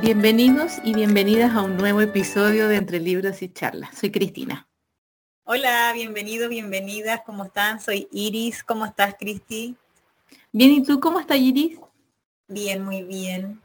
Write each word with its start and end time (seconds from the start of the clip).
Bienvenidos 0.00 0.74
y 0.84 0.94
bienvenidas 0.94 1.54
a 1.56 1.62
un 1.62 1.76
nuevo 1.76 2.00
episodio 2.00 2.68
de 2.68 2.76
Entre 2.76 3.00
Libros 3.00 3.42
y 3.42 3.48
Charlas. 3.52 3.98
Soy 3.98 4.12
Cristina. 4.12 4.68
Hola, 5.42 5.90
bienvenidos, 5.92 6.48
bienvenidas. 6.48 7.22
¿Cómo 7.26 7.44
están? 7.44 7.80
Soy 7.80 8.08
Iris. 8.12 8.62
¿Cómo 8.62 8.86
estás, 8.86 9.16
Cristi? 9.18 9.74
Bien, 10.52 10.70
¿y 10.70 10.84
tú 10.84 11.00
cómo 11.00 11.18
estás, 11.18 11.38
Iris? 11.38 11.80
Bien, 12.46 12.84
muy 12.84 13.02
bien. 13.02 13.60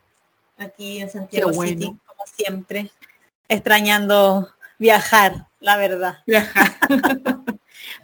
Aquí 0.58 1.02
en 1.02 1.10
Santiago 1.12 1.54
City, 1.54 1.96
como 2.06 2.24
siempre. 2.26 2.92
Extrañando 3.48 4.50
viajar, 4.80 5.48
la 5.60 5.78
verdad. 5.78 6.18
Viajar. 6.26 6.76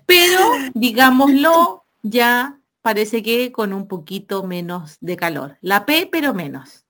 Pero, 0.06 0.40
digámoslo, 0.76 1.84
ya 2.04 2.60
parece 2.82 3.24
que 3.24 3.52
con 3.52 3.74
un 3.74 3.88
poquito 3.88 4.44
menos 4.44 4.98
de 5.02 5.18
calor. 5.18 5.58
La 5.62 5.86
P, 5.86 6.08
pero 6.12 6.34
menos. 6.34 6.86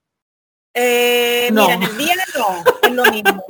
Eh, 0.73 1.18
Mira, 1.51 1.73
en 1.73 1.83
el 1.83 1.97
día 1.97 2.15
no, 2.37 2.63
es 2.81 2.91
lo 2.91 3.05
mismo. 3.05 3.45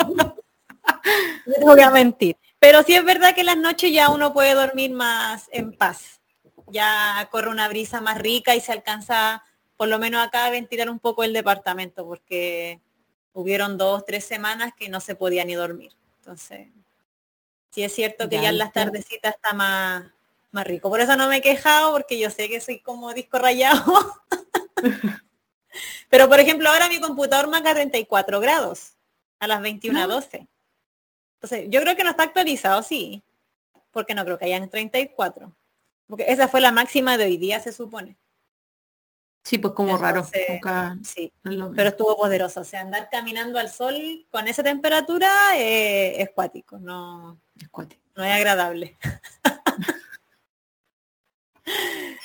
no 1.46 1.66
voy 1.66 1.82
a 1.82 1.90
mentir. 1.90 2.38
Pero 2.60 2.84
sí 2.84 2.94
es 2.94 3.04
verdad 3.04 3.34
que 3.34 3.44
las 3.44 3.58
noches 3.58 3.92
ya 3.92 4.10
uno 4.10 4.34
puede 4.34 4.54
dormir 4.54 4.92
más 4.92 5.48
en 5.52 5.74
paz. 5.76 6.22
Ya 6.68 7.28
corre 7.32 7.50
una 7.50 7.68
brisa 7.68 8.02
más 8.02 8.18
rica 8.18 8.56
y 8.56 8.62
se 8.62 8.72
alcanza, 8.72 9.44
por 9.78 9.88
lo 9.88 9.98
menos 9.98 10.26
acá, 10.26 10.46
a 10.46 10.50
ventilar 10.52 10.90
un 10.90 11.00
poco 11.00 11.24
el 11.24 11.34
departamento, 11.34 12.06
porque 12.06 12.82
hubieron 13.34 13.78
dos, 13.78 14.06
tres 14.06 14.26
semanas 14.26 14.74
que 14.78 14.90
no 14.90 15.00
se 15.00 15.16
podía 15.16 15.46
ni 15.46 15.56
dormir. 15.56 15.94
Entonces, 16.20 16.68
sí 17.72 17.84
es 17.84 17.94
cierto 17.94 18.30
que 18.30 18.42
ya, 18.42 18.50
en 18.50 18.58
las 18.58 18.74
tardecitas 18.74 19.36
está 19.36 19.54
más, 19.54 20.04
más 20.52 20.68
rico. 20.68 20.90
Por 20.90 21.00
eso 21.00 21.16
no 21.16 21.28
me 21.30 21.38
he 21.38 21.42
quejado, 21.42 21.94
porque 21.94 22.20
yo 22.20 22.30
sé 22.30 22.50
que 22.50 22.60
soy 22.60 22.80
como 22.80 23.14
disco 23.14 23.40
rayado. 23.40 23.84
Pero 26.10 26.28
por 26.28 26.40
ejemplo, 26.40 26.70
ahora 26.70 26.90
mi 26.90 27.00
computador 27.00 27.50
marca 27.50 27.74
34 27.74 28.40
grados 28.40 28.94
a 29.40 29.48
las 29.48 29.62
21.12. 29.62 30.48
Entonces, 31.36 31.68
yo 31.70 31.82
creo 31.82 31.96
que 31.96 32.04
no 32.04 32.10
está 32.10 32.24
actualizado, 32.24 32.84
sí. 32.84 33.24
Porque 33.92 34.14
no 34.14 34.26
creo 34.26 34.38
que 34.38 34.46
hayan 34.46 34.70
34. 34.70 35.52
Porque 36.08 36.26
esa 36.28 36.48
fue 36.48 36.62
la 36.62 36.72
máxima 36.72 37.18
de 37.18 37.26
hoy 37.26 37.38
día, 37.38 37.60
se 37.60 37.72
supone. 37.72 38.18
Sí, 39.44 39.58
pues 39.58 39.74
como 39.74 39.98
raro. 39.98 40.28
sí, 41.04 41.32
pero 41.76 41.90
estuvo 41.90 42.18
poderoso. 42.18 42.62
O 42.62 42.64
sea, 42.64 42.82
andar 42.82 43.10
caminando 43.10 43.58
al 43.58 43.70
sol 43.70 44.26
con 44.30 44.48
esa 44.48 44.64
temperatura 44.64 45.58
eh, 45.58 46.22
es 46.22 46.30
cuático, 46.32 46.78
no, 46.78 47.40
es 47.56 47.70
no 48.16 48.24
es 48.24 48.32
agradable. 48.32 48.98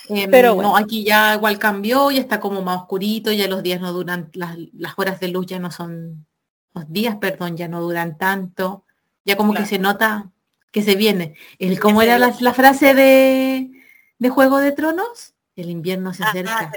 Em, 0.08 0.30
pero 0.30 0.54
bueno. 0.54 0.76
aquí 0.76 1.04
ya 1.04 1.34
igual 1.34 1.58
cambió, 1.58 2.10
ya 2.10 2.20
está 2.20 2.40
como 2.40 2.62
más 2.62 2.82
oscurito, 2.82 3.32
ya 3.32 3.48
los 3.48 3.62
días 3.62 3.80
no 3.80 3.92
duran, 3.92 4.30
las, 4.34 4.58
horas 4.96 5.20
de 5.20 5.28
luz 5.28 5.46
ya 5.46 5.58
no 5.58 5.70
son, 5.70 6.26
los 6.74 6.92
días, 6.92 7.16
perdón, 7.16 7.56
ya 7.56 7.68
no 7.68 7.80
duran 7.80 8.18
tanto. 8.18 8.84
Ya 9.24 9.36
como 9.36 9.54
que 9.54 9.64
se 9.64 9.78
nota 9.78 10.30
que 10.70 10.82
se 10.82 10.96
viene. 10.96 11.34
El, 11.58 11.80
¿Cómo 11.80 12.02
era 12.02 12.18
la, 12.18 12.32
frase 12.52 12.92
de, 12.92 13.70
de, 14.18 14.28
Juego 14.28 14.58
de 14.58 14.72
Tronos? 14.72 15.34
El 15.56 15.70
invierno 15.70 16.12
se 16.12 16.24
acerca. 16.24 16.70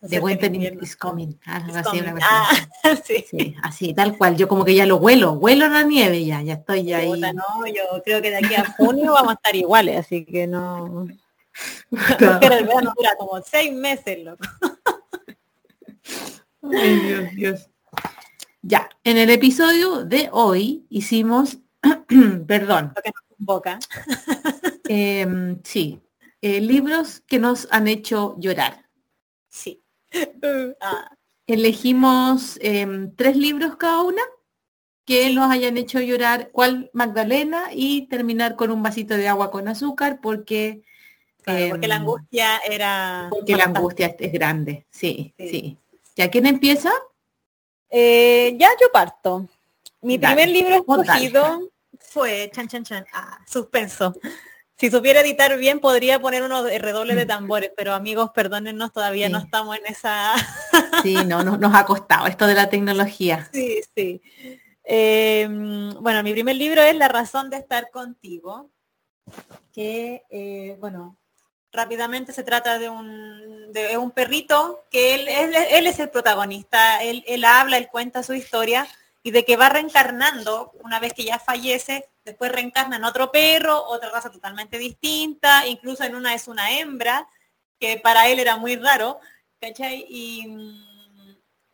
de 0.00 0.18
winter 0.18 0.52
is 0.82 0.96
coming. 0.96 1.34
Ah, 1.46 1.64
así, 1.76 2.00
ah, 2.22 2.50
sí. 3.04 3.54
así, 3.62 3.94
tal 3.94 4.16
cual. 4.16 4.36
Yo 4.36 4.48
como 4.48 4.64
que 4.64 4.74
ya 4.74 4.86
lo 4.86 4.96
huelo, 4.96 5.34
huelo 5.34 5.68
la 5.68 5.84
nieve 5.84 6.24
ya, 6.24 6.42
ya 6.42 6.54
estoy 6.54 6.84
ya 6.84 6.98
ahí. 6.98 7.20
No, 7.20 7.66
yo 7.66 8.02
creo 8.02 8.20
que 8.20 8.30
de 8.30 8.38
aquí 8.38 8.54
a 8.54 8.64
junio 8.64 9.12
vamos 9.12 9.32
a 9.32 9.34
estar 9.34 9.54
iguales, 9.54 9.98
así 9.98 10.24
que 10.24 10.48
no. 10.48 11.06
Porque 11.90 12.46
el 12.46 12.66
verano 12.66 12.92
dura 12.96 13.16
como 13.18 13.40
seis 13.42 13.72
meses, 13.72 14.24
loco. 14.24 14.44
Ay, 16.62 17.00
Dios, 17.00 17.30
Dios. 17.34 17.70
Ya, 18.62 18.90
en 19.04 19.16
el 19.16 19.30
episodio 19.30 20.04
de 20.04 20.28
hoy 20.32 20.86
hicimos, 20.90 21.58
perdón. 22.46 22.92
Lo 22.94 23.02
que 23.02 23.10
nos 23.10 23.36
convoca. 23.36 23.78
Em, 24.92 25.62
sí, 25.62 26.00
eh, 26.42 26.60
libros 26.60 27.20
que 27.20 27.38
nos 27.38 27.68
han 27.70 27.86
hecho 27.86 28.36
llorar. 28.38 28.88
Sí. 29.48 29.82
Ah. 30.80 31.16
Elegimos 31.46 32.58
em, 32.60 33.14
tres 33.14 33.36
libros 33.36 33.76
cada 33.76 34.02
una 34.02 34.22
que 35.04 35.32
nos 35.34 35.50
hayan 35.50 35.76
hecho 35.76 36.00
llorar, 36.00 36.50
cuál 36.52 36.90
Magdalena 36.92 37.70
y 37.72 38.06
terminar 38.08 38.56
con 38.56 38.70
un 38.70 38.82
vasito 38.82 39.14
de 39.14 39.28
agua 39.28 39.50
con 39.50 39.66
azúcar 39.66 40.20
porque 40.20 40.82
porque 41.44 41.88
la 41.88 41.96
em, 41.96 42.00
angustia 42.02 42.58
era... 42.58 43.28
Porque 43.30 43.56
la 43.56 43.64
angustia 43.64 44.14
es 44.18 44.32
grande, 44.32 44.86
sí, 44.90 45.34
sí. 45.38 45.76
¿Ya 46.16 46.30
quién 46.30 46.46
empieza? 46.46 46.90
Eh, 47.88 48.54
ya 48.58 48.68
yo 48.80 48.90
parto. 48.92 49.46
Mi 50.02 50.18
primer 50.18 50.48
libro 50.48 50.76
escogido 50.76 51.70
fue 51.98 52.50
Chan 52.54 52.68
Chan 52.68 52.84
Chan. 52.84 53.06
Ah, 53.12 53.38
suspenso. 53.46 54.14
Si 54.76 54.90
supiera 54.90 55.20
editar 55.20 55.58
bien, 55.58 55.78
podría 55.78 56.20
poner 56.20 56.42
unos 56.42 56.64
redobles 56.64 57.16
de 57.16 57.26
tambores, 57.26 57.70
pero 57.76 57.92
amigos, 57.92 58.30
perdónennos, 58.34 58.92
todavía 58.92 59.28
no 59.28 59.38
estamos 59.38 59.76
en 59.76 59.86
esa. 59.86 60.34
sí, 61.02 61.16
no, 61.26 61.42
nos 61.42 61.74
ha 61.74 61.84
costado 61.84 62.26
esto 62.26 62.46
de 62.46 62.54
la 62.54 62.70
tecnología. 62.70 63.48
Sí, 63.52 63.80
sí. 63.94 64.22
Em, 64.84 65.92
bueno, 66.00 66.22
mi 66.22 66.32
primer 66.32 66.56
libro 66.56 66.82
es 66.82 66.96
La 66.96 67.08
razón 67.08 67.50
de 67.50 67.58
estar 67.58 67.90
contigo, 67.90 68.70
que, 69.72 70.24
eh, 70.30 70.76
bueno, 70.80 71.19
rápidamente 71.72 72.32
se 72.32 72.42
trata 72.42 72.78
de 72.78 72.88
un, 72.88 73.72
de 73.72 73.96
un 73.96 74.10
perrito 74.10 74.84
que 74.90 75.14
él, 75.14 75.28
es 75.86 75.98
el 75.98 76.10
protagonista, 76.10 77.02
él, 77.02 77.24
él, 77.26 77.44
habla, 77.44 77.78
él 77.78 77.88
cuenta 77.88 78.22
su 78.22 78.34
historia 78.34 78.86
y 79.22 79.30
de 79.30 79.44
que 79.44 79.56
va 79.56 79.68
reencarnando 79.68 80.72
una 80.82 80.98
vez 80.98 81.12
que 81.12 81.24
ya 81.24 81.38
fallece, 81.38 82.08
después 82.24 82.52
reencarna 82.52 82.96
en 82.96 83.04
otro 83.04 83.30
perro, 83.30 83.84
otra 83.84 84.10
raza 84.10 84.30
totalmente 84.30 84.78
distinta, 84.78 85.66
incluso 85.66 86.04
en 86.04 86.14
una 86.14 86.34
es 86.34 86.48
una 86.48 86.78
hembra, 86.78 87.28
que 87.78 87.98
para 87.98 88.28
él 88.28 88.40
era 88.40 88.56
muy 88.56 88.76
raro, 88.76 89.20
¿cachai? 89.60 90.06
Y, 90.08 90.46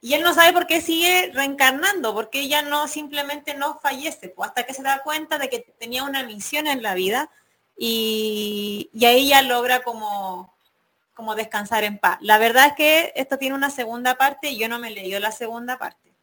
y 0.01 0.15
él 0.15 0.23
no 0.23 0.35
sabe 0.35 0.53
por 0.53 0.67
qué 0.67 0.81
sigue 0.81 1.31
reencarnando, 1.33 2.15
porque 2.15 2.41
ella 2.41 2.63
no 2.63 2.89
simplemente 2.89 3.55
no 3.55 3.79
fallece, 3.81 4.29
pues 4.29 4.49
hasta 4.49 4.65
que 4.65 4.75
se 4.75 4.83
da 4.83 5.03
cuenta 5.03 5.39
de 5.39 5.49
que 5.49 5.61
tenía 5.79 6.05
una 6.05 6.23
misión 6.25 6.67
en 6.67 6.83
la 6.83 6.95
vida 6.95 7.31
y, 7.77 8.91
ahí 9.05 9.29
ya 9.29 9.43
logra 9.43 9.83
como, 9.83 10.55
como 11.15 11.35
descansar 11.35 11.85
en 11.85 11.99
paz. 11.99 12.19
La 12.21 12.39
verdad 12.39 12.67
es 12.69 12.73
que 12.75 13.13
esto 13.17 13.39
tiene 13.39 13.55
una 13.55 13.71
segunda 13.71 14.17
parte 14.17 14.51
y 14.51 14.59
yo 14.59 14.69
no 14.69 14.79
me 14.79 14.91
leí 14.91 15.11
la 15.19 15.33
segunda 15.33 15.79
parte. 15.79 16.15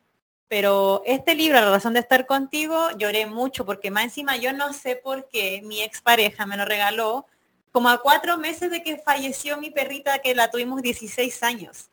Pero 0.47 1.01
este 1.05 1.35
libro, 1.35 1.59
La 1.59 1.71
razón 1.71 1.93
de 1.93 1.99
estar 1.99 2.25
contigo, 2.25 2.89
lloré 2.97 3.25
mucho 3.25 3.65
porque 3.65 3.91
más 3.91 4.03
encima 4.03 4.37
yo 4.37 4.53
no 4.53 4.73
sé 4.73 4.95
por 4.95 5.27
qué 5.29 5.61
mi 5.63 5.81
expareja 5.81 6.45
me 6.45 6.57
lo 6.57 6.65
regaló 6.65 7.25
como 7.71 7.89
a 7.89 8.01
cuatro 8.01 8.37
meses 8.37 8.69
de 8.69 8.83
que 8.83 8.97
falleció 8.97 9.57
mi 9.57 9.71
perrita 9.71 10.19
que 10.19 10.35
la 10.35 10.51
tuvimos 10.51 10.81
16 10.83 11.41
años. 11.41 11.89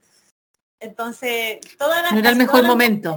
Entonces, 0.79 1.59
todas 1.79 2.03
las... 2.03 2.13
No 2.13 2.19
era 2.19 2.31
el 2.31 2.37
mejor 2.37 2.65
momento. 2.65 3.17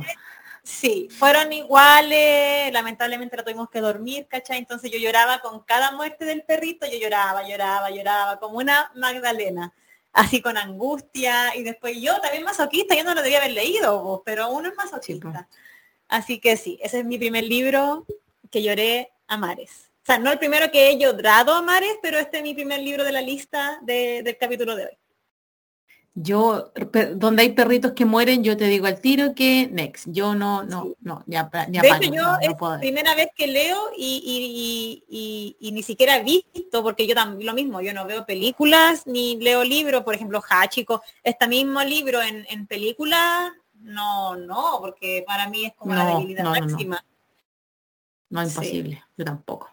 Sí, 0.63 1.09
fueron 1.11 1.51
iguales, 1.51 2.71
lamentablemente 2.71 3.35
la 3.35 3.43
tuvimos 3.43 3.69
que 3.69 3.81
dormir, 3.81 4.27
¿cachai? 4.27 4.59
Entonces 4.59 4.89
yo 4.89 4.97
lloraba 4.97 5.39
con 5.39 5.61
cada 5.63 5.91
muerte 5.91 6.23
del 6.23 6.43
perrito, 6.43 6.87
yo 6.87 6.97
lloraba, 6.97 7.45
lloraba, 7.45 7.89
lloraba, 7.89 8.39
como 8.39 8.59
una 8.59 8.89
Magdalena, 8.95 9.73
así 10.13 10.41
con 10.41 10.55
angustia, 10.55 11.53
y 11.57 11.63
después 11.63 11.97
yo 11.99 12.19
también 12.21 12.43
masoquista, 12.43 12.95
yo 12.95 13.03
no 13.03 13.13
lo 13.13 13.21
debía 13.21 13.39
haber 13.39 13.51
leído, 13.51 14.23
pero 14.25 14.51
uno 14.51 14.69
es 14.69 14.75
masoquista. 14.75 15.49
Así 16.07 16.39
que 16.39 16.55
sí, 16.55 16.79
ese 16.81 16.99
es 16.99 17.05
mi 17.05 17.17
primer 17.17 17.43
libro 17.43 18.05
que 18.49 18.63
lloré 18.63 19.11
a 19.27 19.35
mares. 19.35 19.91
O 20.03 20.05
sea, 20.05 20.17
no 20.17 20.31
el 20.31 20.39
primero 20.39 20.71
que 20.71 20.89
he 20.89 20.97
llorado 20.97 21.53
a 21.53 21.61
mares, 21.61 21.97
pero 22.01 22.19
este 22.19 22.37
es 22.37 22.43
mi 22.43 22.53
primer 22.53 22.79
libro 22.81 23.03
de 23.03 23.11
la 23.11 23.21
lista 23.21 23.79
del 23.81 24.37
capítulo 24.37 24.75
de 24.77 24.85
hoy. 24.85 24.97
Yo, 26.15 26.71
donde 27.15 27.41
hay 27.41 27.53
perritos 27.53 27.93
que 27.93 28.05
mueren, 28.05 28.43
yo 28.43 28.55
te 28.55 28.65
digo 28.65 28.85
al 28.85 29.01
tiro 29.01 29.33
que 29.33 29.67
next. 29.71 30.05
Yo 30.09 30.35
no, 30.35 30.61
no, 30.61 30.93
no, 31.01 31.23
ya, 31.25 31.49
ya 31.71 31.81
De 31.81 31.87
hecho, 31.87 32.13
yo 32.13 32.37
es 32.39 32.79
primera 32.79 33.15
vez 33.15 33.29
que 33.35 33.47
leo 33.47 33.89
y, 33.97 35.01
y, 35.09 35.55
y, 35.59 35.71
ni 35.71 35.81
siquiera 35.81 36.17
he 36.17 36.23
visto, 36.23 36.83
porque 36.83 37.07
yo 37.07 37.15
también 37.15 37.47
lo 37.47 37.55
mismo, 37.55 37.81
yo 37.81 37.95
no 37.95 38.05
veo 38.05 38.27
películas 38.27 39.07
ni 39.07 39.37
leo 39.37 39.63
libros, 39.63 40.03
por 40.03 40.13
ejemplo, 40.13 40.39
Hachiko, 40.47 41.01
este 41.23 41.47
mismo 41.47 41.83
libro 41.83 42.21
en, 42.21 42.45
en 42.47 42.67
película, 42.67 43.51
no, 43.73 44.35
no, 44.35 44.77
porque 44.81 45.23
para 45.25 45.49
mí 45.49 45.65
es 45.65 45.73
como 45.73 45.95
la 45.95 46.05
debilidad 46.05 46.43
máxima. 46.43 47.03
No, 48.29 48.43
imposible, 48.43 49.03
yo 49.17 49.25
tampoco. 49.25 49.71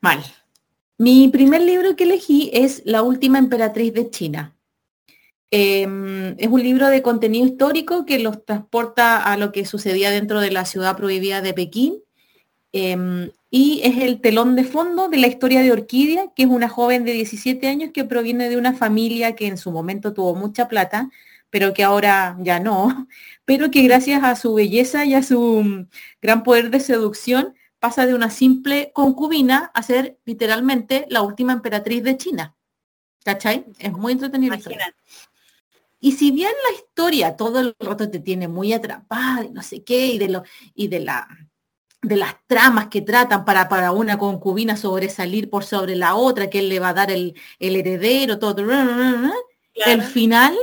Mal. 0.00 0.24
Mi 0.96 1.28
primer 1.28 1.60
libro 1.60 1.96
que 1.96 2.04
elegí 2.04 2.50
es 2.54 2.80
La 2.86 3.02
última 3.02 3.38
emperatriz 3.38 3.92
de 3.92 4.08
China 4.08 4.55
Em, 5.50 6.34
es 6.38 6.48
un 6.48 6.62
libro 6.62 6.88
de 6.88 7.02
contenido 7.02 7.46
histórico 7.46 8.04
que 8.04 8.18
los 8.18 8.44
transporta 8.44 9.22
a 9.22 9.36
lo 9.36 9.52
que 9.52 9.64
sucedía 9.64 10.10
dentro 10.10 10.40
de 10.40 10.50
la 10.50 10.64
ciudad 10.64 10.96
prohibida 10.96 11.40
de 11.40 11.54
Pekín. 11.54 12.02
Em, 12.72 13.30
y 13.50 13.80
es 13.84 13.98
el 13.98 14.20
telón 14.20 14.56
de 14.56 14.64
fondo 14.64 15.08
de 15.08 15.18
la 15.18 15.28
historia 15.28 15.62
de 15.62 15.72
Orquídea, 15.72 16.32
que 16.34 16.42
es 16.42 16.48
una 16.48 16.68
joven 16.68 17.04
de 17.04 17.12
17 17.12 17.68
años 17.68 17.90
que 17.94 18.04
proviene 18.04 18.48
de 18.48 18.56
una 18.56 18.74
familia 18.74 19.34
que 19.36 19.46
en 19.46 19.56
su 19.56 19.70
momento 19.70 20.12
tuvo 20.12 20.34
mucha 20.34 20.68
plata, 20.68 21.10
pero 21.50 21.72
que 21.72 21.84
ahora 21.84 22.36
ya 22.40 22.60
no, 22.60 23.06
pero 23.44 23.70
que 23.70 23.82
gracias 23.82 24.22
a 24.24 24.36
su 24.36 24.54
belleza 24.54 25.04
y 25.04 25.14
a 25.14 25.22
su 25.22 25.62
mm, 25.64 25.88
gran 26.20 26.42
poder 26.42 26.70
de 26.70 26.80
seducción 26.80 27.54
pasa 27.78 28.06
de 28.06 28.14
una 28.14 28.30
simple 28.30 28.90
concubina 28.94 29.70
a 29.74 29.82
ser 29.82 30.18
literalmente 30.24 31.06
la 31.08 31.22
última 31.22 31.52
emperatriz 31.52 32.02
de 32.02 32.16
China. 32.16 32.56
¿Cachai? 33.24 33.64
Es 33.78 33.92
muy 33.92 34.12
entretenido. 34.12 34.56
Y 35.98 36.12
si 36.12 36.30
bien 36.30 36.52
la 36.70 36.76
historia 36.76 37.36
todo 37.36 37.60
el 37.60 37.74
rato 37.80 38.10
te 38.10 38.20
tiene 38.20 38.48
muy 38.48 38.72
atrapada 38.72 39.44
y 39.44 39.50
no 39.50 39.62
sé 39.62 39.82
qué, 39.82 40.06
y 40.06 40.18
de 40.18 40.28
lo, 40.28 40.42
y 40.74 40.88
de 40.88 41.00
la 41.00 41.28
de 42.06 42.16
las 42.16 42.36
tramas 42.46 42.86
que 42.86 43.02
tratan 43.02 43.44
para, 43.44 43.68
para 43.68 43.90
una 43.90 44.16
concubina 44.18 44.76
sobresalir 44.76 45.50
por 45.50 45.64
sobre 45.64 45.96
la 45.96 46.14
otra, 46.14 46.48
que 46.48 46.60
él 46.60 46.68
le 46.68 46.78
va 46.78 46.90
a 46.90 46.94
dar 46.94 47.10
el, 47.10 47.34
heredero, 47.58 48.38
todo. 48.38 48.62
El 49.74 50.02
final, 50.02 50.56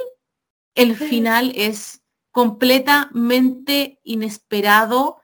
el 0.73 0.95
final 0.95 1.51
es 1.55 2.01
completamente 2.31 3.99
inesperado. 4.03 5.17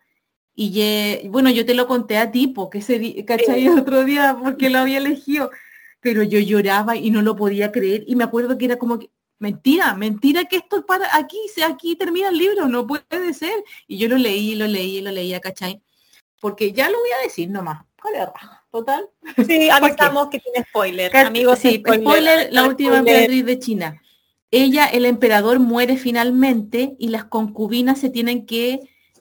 Y 0.54 1.28
bueno, 1.30 1.50
yo 1.52 1.66
te 1.66 1.74
lo 1.74 1.88
conté 1.88 2.18
a 2.18 2.32
ti, 2.32 2.48
porque 2.48 2.80
ese 2.80 3.24
¿cachai? 3.24 3.68
El 3.68 3.80
otro 3.80 4.04
día, 4.04 4.38
porque 4.42 4.70
lo 4.70 4.80
había 4.80 4.98
elegido. 4.98 5.52
Pero 6.02 6.24
yo 6.24 6.40
lloraba 6.40 6.98
y 6.98 7.12
no 7.12 7.22
lo 7.22 7.38
podía 7.38 7.72
creer. 7.72 8.04
Y 8.08 8.16
me 8.18 8.26
acuerdo 8.26 8.58
que 8.58 8.66
era 8.66 8.78
como 8.78 9.00
que, 9.00 9.10
mentira, 9.40 9.96
mentira 9.96 10.46
que 10.46 10.58
esto 10.58 10.86
para 10.86 11.16
aquí, 11.16 11.40
aquí 11.68 11.96
termina 11.96 12.30
el 12.30 12.38
libro, 12.38 12.68
no 12.68 12.86
puede 12.86 13.34
ser. 13.34 13.64
Y 13.88 13.98
yo 13.98 14.08
lo 14.08 14.18
leí, 14.18 14.56
lo 14.56 14.68
leí, 14.68 15.02
lo 15.02 15.12
leía, 15.12 15.40
¿cachai? 15.40 15.82
porque 16.40 16.72
ya 16.72 16.90
lo 16.90 17.00
voy 17.00 17.10
a 17.20 17.24
decir 17.24 17.50
nomás. 17.50 17.84
¿Cuál 18.02 18.16
es 18.16 18.28
Total. 18.72 19.10
Sí, 19.48 19.70
avisamos 19.72 20.30
que 20.30 20.40
tiene 20.40 20.66
spoiler. 20.70 21.16
Amigos, 21.16 21.60
sí, 21.60 21.82
spoiler, 21.86 22.50
la 22.52 22.68
última 22.68 23.00
emperatriz 23.00 23.46
de 23.46 23.60
China. 23.60 24.02
Ella, 24.52 24.86
el 24.86 25.06
emperador, 25.06 25.60
muere 25.60 25.98
finalmente 25.98 26.96
y 26.98 27.10
las 27.10 27.26
concubinas 27.26 28.00
se 28.00 28.10
tienen 28.10 28.46
que 28.46 28.80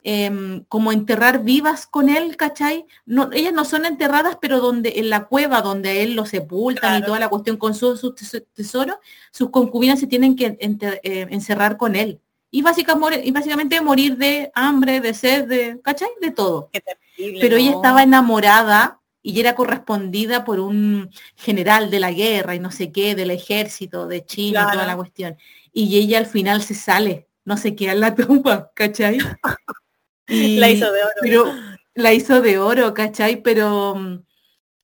em, 0.08 0.64
como 0.68 0.92
enterrar 0.92 1.42
vivas 1.44 1.86
con 1.86 2.08
él, 2.08 2.36
¿cachai? 2.36 2.86
No, 3.04 3.30
ellas 3.32 3.52
no 3.52 3.64
son 3.64 3.84
enterradas, 3.84 4.38
pero 4.40 4.60
donde 4.60 4.94
en 4.96 5.10
la 5.10 5.26
cueva 5.26 5.60
donde 5.60 6.02
él 6.02 6.14
lo 6.14 6.24
sepultan 6.24 6.98
y 6.98 7.04
toda 7.04 7.18
la 7.18 7.28
cuestión 7.28 7.56
con 7.56 7.74
sus 7.74 8.00
su 8.00 8.14
tesoros, 8.54 8.96
sus 9.30 9.50
concubinas 9.50 10.00
se 10.00 10.06
tienen 10.06 10.36
que 10.36 10.56
eh, 10.60 11.26
encerrar 11.30 11.76
con 11.76 11.96
él 11.96 12.20
y, 12.50 12.62
básicamente, 12.62 13.22
y 13.24 13.30
básicamente 13.30 13.80
morir 13.80 14.16
de 14.16 14.50
hambre, 14.54 15.00
de 15.00 15.14
sed, 15.14 15.46
de, 15.46 15.80
¿cachai? 15.82 16.08
De 16.20 16.30
todo. 16.30 16.70
Pero 17.16 17.56
ella 17.56 17.72
estaba 17.72 18.02
enamorada 18.02 19.00
y 19.22 19.38
era 19.38 19.54
correspondida 19.54 20.44
por 20.44 20.60
un 20.60 21.10
general 21.36 21.90
de 21.90 22.00
la 22.00 22.12
guerra 22.12 22.54
y 22.54 22.60
no 22.60 22.70
sé 22.70 22.92
qué, 22.92 23.14
del 23.14 23.30
ejército 23.30 24.06
de 24.06 24.24
China, 24.24 24.70
toda 24.72 24.86
la 24.86 24.96
cuestión. 24.96 25.36
Y 25.72 25.98
ella 25.98 26.18
al 26.18 26.26
final 26.26 26.62
se 26.62 26.74
sale, 26.74 27.28
no 27.44 27.56
se 27.56 27.74
queda 27.74 27.92
en 27.92 28.00
la 28.00 28.14
tumba, 28.14 28.72
¿cachai? 28.74 29.18
la 30.28 30.70
hizo 30.70 30.92
de 30.92 31.02
oro. 31.02 31.14
Pero 31.20 31.54
la 31.94 32.12
hizo 32.12 32.40
de 32.40 32.58
oro, 32.58 32.94
¿cachai? 32.94 33.42
Pero, 33.42 34.22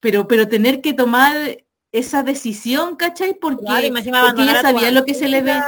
pero, 0.01 0.27
pero 0.27 0.49
tener 0.49 0.81
que 0.81 0.93
tomar 0.93 1.59
esa 1.93 2.23
decisión, 2.23 2.97
¿cachai? 2.97 3.35
Porque, 3.35 3.65
porque 3.65 4.43
ella 4.43 4.63
sabía 4.63 4.91
lo 4.91 5.05
que 5.05 5.15
se 5.15 5.29
le 5.29 5.43
ve 5.43 5.61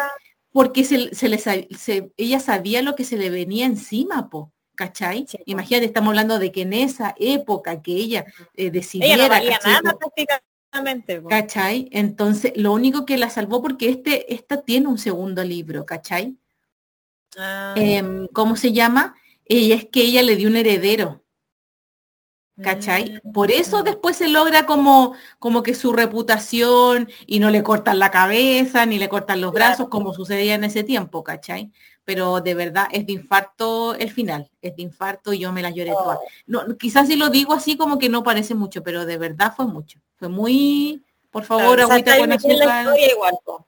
porque 0.56 0.84
se, 0.84 1.14
se, 1.14 2.12
ella 2.16 2.40
sabía 2.40 2.80
lo 2.80 2.96
que 2.96 3.04
se 3.04 3.18
le 3.18 3.28
venía 3.28 3.66
encima, 3.66 4.30
po, 4.30 4.54
¿cachai? 4.74 5.26
Imagínate, 5.44 5.84
estamos 5.84 6.08
hablando 6.08 6.38
de 6.38 6.50
que 6.50 6.62
en 6.62 6.72
esa 6.72 7.14
época 7.18 7.82
que 7.82 7.92
ella 7.92 8.24
eh, 8.54 8.70
decidiera... 8.70 9.28
nada 9.28 9.98
prácticamente. 9.98 11.22
¿Cachai? 11.28 11.90
Entonces, 11.92 12.54
lo 12.56 12.72
único 12.72 13.04
que 13.04 13.18
la 13.18 13.28
salvó, 13.28 13.60
porque 13.60 13.90
este, 13.90 14.32
esta 14.32 14.62
tiene 14.62 14.86
un 14.88 14.96
segundo 14.96 15.44
libro, 15.44 15.84
¿cachai? 15.84 16.38
Ah. 17.36 17.74
Em, 17.76 18.26
¿Cómo 18.28 18.56
se 18.56 18.72
llama? 18.72 19.14
Ella 19.46 19.76
es 19.76 19.86
que 19.86 20.02
ella 20.02 20.22
le 20.22 20.36
dio 20.36 20.48
un 20.48 20.56
heredero. 20.56 21.22
¿Cachai? 22.62 23.20
Mm. 23.22 23.32
Por 23.32 23.50
eso 23.50 23.82
después 23.82 24.16
se 24.16 24.28
logra 24.28 24.64
como, 24.64 25.14
como 25.38 25.62
que 25.62 25.74
su 25.74 25.92
reputación 25.92 27.08
y 27.26 27.38
no 27.38 27.50
le 27.50 27.62
cortan 27.62 27.98
la 27.98 28.10
cabeza 28.10 28.86
ni 28.86 28.98
le 28.98 29.10
cortan 29.10 29.42
los 29.42 29.52
brazos 29.52 29.88
como 29.88 30.14
sucedía 30.14 30.54
en 30.54 30.64
ese 30.64 30.82
tiempo, 30.82 31.22
¿cachai? 31.22 31.70
Pero 32.04 32.40
de 32.40 32.54
verdad 32.54 32.88
es 32.92 33.06
de 33.06 33.12
infarto 33.12 33.94
el 33.94 34.10
final, 34.10 34.50
es 34.62 34.74
de 34.74 34.82
infarto 34.82 35.34
y 35.34 35.40
yo 35.40 35.52
me 35.52 35.60
la 35.60 35.70
lloré 35.70 35.90
toda. 35.90 36.16
Oh. 36.16 36.28
No, 36.46 36.76
quizás 36.78 37.08
si 37.08 37.16
lo 37.16 37.28
digo 37.28 37.52
así 37.52 37.76
como 37.76 37.98
que 37.98 38.08
no 38.08 38.22
parece 38.22 38.54
mucho, 38.54 38.82
pero 38.82 39.04
de 39.04 39.18
verdad 39.18 39.52
fue 39.54 39.66
mucho. 39.66 40.00
Fue 40.16 40.28
muy, 40.28 41.04
por 41.30 41.44
favor, 41.44 41.78
agüita 41.78 42.16
con 42.16 42.32
azúcar. 42.32 42.86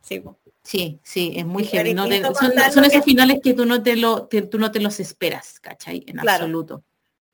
Sí, 0.01 0.23
sí, 0.69 1.33
es 1.37 1.47
muy 1.47 1.65
heavy. 1.65 1.95
son, 1.95 2.85
esos 2.85 3.05
finales 3.05 3.41
que 3.43 3.55
tú 3.55 3.65
no 3.65 3.83
te 3.83 3.97
lo, 3.97 4.29
tú 4.29 4.59
no 4.59 4.71
te 4.71 4.81
los 4.81 5.01
esperas, 5.01 5.59
¿cachai? 5.61 6.05
En 6.07 6.21
absoluto. 6.21 6.85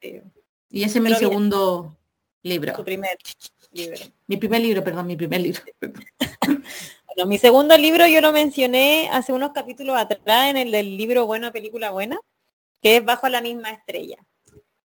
Sí. 0.01 0.21
Y 0.71 0.83
ese 0.83 0.99
es 0.99 1.05
mi 1.05 1.15
segundo 1.15 1.97
libro. 2.43 2.75
Tu 2.75 2.85
primer 2.85 3.17
libro. 3.73 3.99
Mi 4.27 4.37
primer 4.37 4.61
libro, 4.61 4.85
perdón, 4.85 5.07
mi 5.07 5.17
primer 5.17 5.41
libro. 5.41 5.61
bueno, 6.47 7.27
mi 7.27 7.39
segundo 7.39 7.77
libro 7.77 8.07
yo 8.07 8.21
lo 8.21 8.33
mencioné 8.33 9.09
hace 9.13 9.33
unos 9.33 9.53
capítulos 9.53 9.97
atrás 9.97 10.51
en 10.51 10.57
el 10.57 10.71
del 10.71 10.97
libro 10.97 11.27
Buena, 11.27 11.53
Película 11.53 11.91
Buena, 11.91 12.19
que 12.81 12.99
es 12.99 13.05
Bajo 13.05 13.29
la 13.29 13.41
misma 13.41 13.71
estrella. 13.71 14.19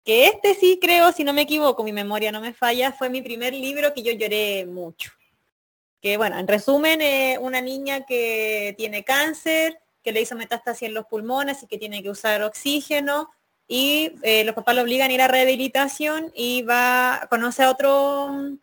Que 0.05 0.27
este 0.27 0.55
sí 0.55 0.79
creo, 0.81 1.11
si 1.11 1.25
no 1.25 1.33
me 1.33 1.43
equivoco, 1.43 1.83
mi 1.83 1.93
memoria 1.93 2.31
no 2.31 2.41
me 2.41 2.53
falla, 2.53 2.93
fue 2.93 3.11
mi 3.11 3.23
primer 3.23 3.53
libro 3.53 3.93
que 3.93 4.05
yo 4.05 4.13
lloré 4.13 4.65
mucho. 4.67 5.11
Que 6.01 6.17
bueno, 6.17 6.39
en 6.39 6.47
resumen, 6.47 7.01
eh, 7.01 7.39
una 7.41 7.61
niña 7.61 8.05
que 8.07 8.75
tiene 8.77 9.05
cáncer, 9.05 9.79
que 10.03 10.13
le 10.13 10.21
hizo 10.21 10.37
metástasis 10.37 10.89
en 10.89 10.95
los 10.95 11.07
pulmones 11.07 11.63
y 11.63 11.67
que 11.67 11.79
tiene 11.79 12.03
que 12.03 12.11
usar 12.11 12.43
oxígeno, 12.43 13.31
y 13.69 14.13
eh, 14.23 14.45
los 14.45 14.55
papás 14.55 14.77
lo 14.77 14.83
obligan 14.83 15.11
a 15.11 15.15
ir 15.15 15.21
a 15.21 15.29
rehabilitación 15.29 16.33
y 16.35 16.63
va, 16.63 17.27
conoce 17.29 17.65
a 17.65 17.71
otro 17.71 18.57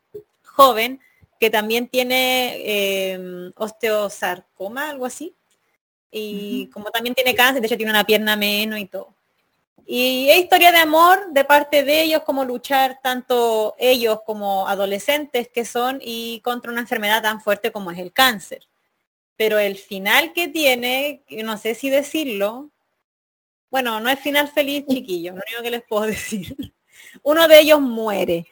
joven 0.45 1.01
que 1.39 1.49
también 1.49 1.89
tiene 1.89 2.55
eh, 2.63 3.51
osteosarcoma, 3.55 4.89
algo 4.89 5.05
así. 5.05 5.35
Y 6.09 6.67
como 6.67 6.89
también 6.91 7.15
tiene 7.15 7.35
cáncer, 7.35 7.59
de 7.61 7.67
hecho 7.67 7.75
tiene 7.75 7.91
una 7.91 8.05
pierna 8.05 8.37
menos 8.37 8.79
y 8.79 8.85
todo. 8.85 9.13
Y 9.85 10.29
es 10.29 10.37
historia 10.43 10.71
de 10.71 10.77
amor 10.77 11.31
de 11.31 11.43
parte 11.43 11.83
de 11.83 12.01
ellos, 12.01 12.21
como 12.23 12.45
luchar 12.45 12.99
tanto 13.03 13.75
ellos 13.77 14.19
como 14.25 14.67
adolescentes 14.67 15.49
que 15.49 15.65
son 15.65 15.99
y 16.01 16.39
contra 16.41 16.71
una 16.71 16.81
enfermedad 16.81 17.21
tan 17.21 17.41
fuerte 17.41 17.71
como 17.71 17.91
es 17.91 17.99
el 17.99 18.13
cáncer. 18.13 18.67
Pero 19.35 19.59
el 19.59 19.77
final 19.77 20.31
que 20.33 20.47
tiene, 20.47 21.23
no 21.29 21.57
sé 21.57 21.75
si 21.75 21.89
decirlo, 21.89 22.71
bueno, 23.69 23.99
no 23.99 24.09
es 24.09 24.19
final 24.19 24.47
feliz, 24.47 24.85
chiquillos, 24.87 25.35
lo 25.35 25.41
único 25.47 25.63
que 25.63 25.71
les 25.71 25.83
puedo 25.83 26.03
decir. 26.07 26.55
Uno 27.23 27.47
de 27.47 27.59
ellos 27.59 27.81
muere. 27.81 28.47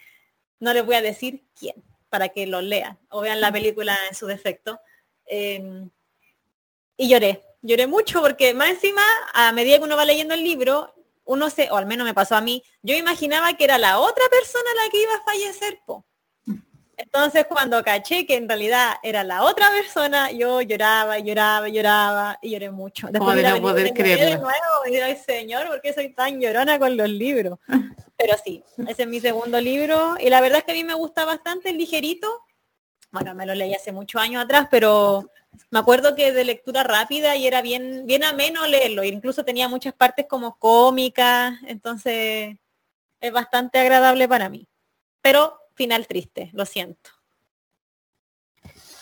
No 0.59 0.73
les 0.73 0.85
voy 0.85 0.95
a 0.95 1.01
decir 1.01 1.43
quién, 1.57 1.75
para 2.09 2.29
que 2.29 2.45
lo 2.45 2.61
lean 2.61 2.99
o 3.09 3.21
vean 3.21 3.39
la 3.39 3.51
película 3.51 3.97
en 4.09 4.15
su 4.15 4.27
defecto. 4.27 4.79
Em, 5.25 5.89
y 6.97 7.07
lloré, 7.07 7.41
lloré 7.61 7.87
mucho 7.87 8.21
porque 8.21 8.53
más 8.53 8.69
encima, 8.69 9.01
a 9.33 9.51
medida 9.53 9.77
que 9.77 9.83
uno 9.85 9.95
va 9.95 10.05
leyendo 10.05 10.33
el 10.33 10.43
libro, 10.43 10.93
uno 11.31 11.49
se, 11.49 11.71
o 11.71 11.77
al 11.77 11.85
menos 11.85 12.05
me 12.05 12.13
pasó 12.13 12.35
a 12.35 12.41
mí, 12.41 12.61
yo 12.81 12.93
imaginaba 12.93 13.53
que 13.53 13.63
era 13.63 13.77
la 13.77 13.99
otra 13.99 14.25
persona 14.29 14.65
la 14.83 14.91
que 14.91 15.01
iba 15.01 15.13
a 15.15 15.23
fallecer, 15.23 15.79
po. 15.85 16.05
Entonces 16.97 17.45
cuando 17.47 17.81
caché 17.83 18.25
que 18.25 18.35
en 18.35 18.49
realidad 18.49 18.95
era 19.01 19.23
la 19.23 19.43
otra 19.43 19.69
persona, 19.71 20.29
yo 20.31 20.61
lloraba, 20.61 21.19
lloraba, 21.19 21.69
lloraba 21.69 22.37
y 22.41 22.51
lloré 22.51 22.69
mucho. 22.69 23.07
Después 23.09 23.37
de 23.37 23.43
no 23.43 23.61
poder 23.61 23.93
creerlo. 23.93 24.47
y 24.87 24.95
ay 24.97 25.15
señor, 25.15 25.67
¿por 25.67 25.81
qué 25.81 25.93
soy 25.93 26.13
tan 26.13 26.41
llorona 26.41 26.77
con 26.77 26.97
los 26.97 27.09
libros? 27.09 27.57
Pero 28.17 28.35
sí, 28.43 28.61
ese 28.87 29.03
es 29.03 29.07
mi 29.07 29.21
segundo 29.21 29.59
libro 29.61 30.15
y 30.19 30.29
la 30.29 30.41
verdad 30.41 30.59
es 30.59 30.65
que 30.65 30.73
a 30.73 30.75
mí 30.75 30.83
me 30.83 30.93
gusta 30.93 31.23
bastante, 31.23 31.69
el 31.69 31.77
ligerito. 31.77 32.43
Bueno, 33.09 33.33
me 33.35 33.45
lo 33.45 33.55
leí 33.55 33.73
hace 33.73 33.93
muchos 33.93 34.21
años 34.21 34.43
atrás, 34.43 34.67
pero 34.69 35.30
me 35.69 35.79
acuerdo 35.79 36.15
que 36.15 36.31
de 36.31 36.43
lectura 36.43 36.83
rápida 36.83 37.35
y 37.35 37.47
era 37.47 37.61
bien, 37.61 38.05
bien 38.05 38.23
ameno 38.23 38.65
leerlo. 38.67 39.03
Incluso 39.03 39.43
tenía 39.45 39.67
muchas 39.67 39.93
partes 39.93 40.25
como 40.29 40.57
cómicas, 40.57 41.59
entonces 41.67 42.57
es 43.19 43.31
bastante 43.31 43.79
agradable 43.79 44.27
para 44.27 44.49
mí. 44.49 44.67
Pero 45.21 45.57
final 45.75 46.07
triste, 46.07 46.49
lo 46.53 46.65
siento. 46.65 47.11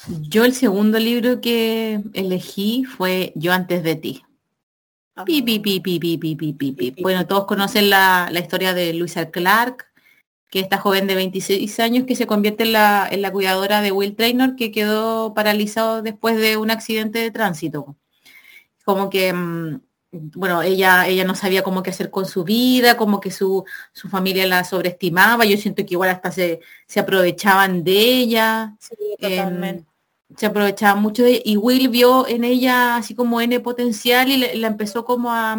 Yo 0.08 0.46
el 0.46 0.54
segundo 0.54 0.98
libro 0.98 1.42
que 1.42 2.02
elegí 2.14 2.86
fue 2.86 3.32
Yo 3.36 3.54
antes 3.54 3.84
de 3.84 3.96
ti. 3.96 4.24
Pi, 5.26 5.42
pi, 5.42 5.60
pi, 5.60 5.80
pi, 5.82 6.00
pi, 6.00 6.18
pi, 6.18 6.54
pi, 6.54 6.96
Bueno, 7.02 7.28
todos 7.28 7.46
conocen 7.46 7.90
la, 7.90 8.32
historia 8.34 8.74
de 8.74 8.94
Luisa 8.94 9.30
Clark, 9.30 9.89
que 10.50 10.60
esta 10.60 10.78
joven 10.78 11.08
de 11.08 11.16
26 11.16 11.80
años 11.80 12.06
que 12.06 12.16
se 12.16 12.28
convierte 12.28 12.64
en 12.64 12.74
la, 12.74 13.08
en 13.10 13.22
la 13.22 13.32
cuidadora 13.32 13.82
de 13.82 13.92
Will 13.92 14.16
Traynor, 14.16 14.56
que 14.56 14.72
quedó 14.72 15.34
paralizado 15.34 16.02
después 16.02 16.38
de 16.38 16.58
un 16.58 16.72
accidente 16.72 17.20
de 17.20 17.32
tránsito. 17.32 17.96
Como 18.84 19.10
que 19.10 19.32
mm, 19.34 19.80
bueno, 20.12 20.62
ella, 20.64 21.08
ella 21.08 21.24
no 21.24 21.36
sabía 21.36 21.64
cómo 21.64 21.84
qué 21.84 21.92
hacer 21.92 22.10
con 22.10 22.26
su 22.26 22.44
vida, 22.44 22.98
como 22.98 23.20
que 23.20 23.32
su, 23.32 23.64
su 23.94 24.10
familia 24.10 24.48
la 24.48 24.64
sobreestimaba, 24.64 25.46
yo 25.46 25.58
siento 25.58 25.86
que 25.86 25.94
igual 25.94 26.10
hasta 26.10 26.32
se, 26.32 26.62
se 26.88 27.00
aprovechaban 27.00 27.84
de 27.84 27.92
ella. 27.92 28.76
Sí, 28.80 28.96
totalmente. 29.20 29.86
se 30.36 30.46
aprovechaba 30.48 31.00
mucho 31.00 31.24
de 31.24 31.32
ella. 31.32 31.42
Y 31.46 31.58
Will 31.58 31.90
vio 31.90 32.28
en 32.28 32.44
ella 32.44 32.96
así 32.96 33.14
como 33.14 33.40
N 33.42 33.60
potencial 33.60 34.30
y 34.32 34.38
la 34.58 34.68
empezó 34.68 35.06
como 35.06 35.32
a, 35.32 35.54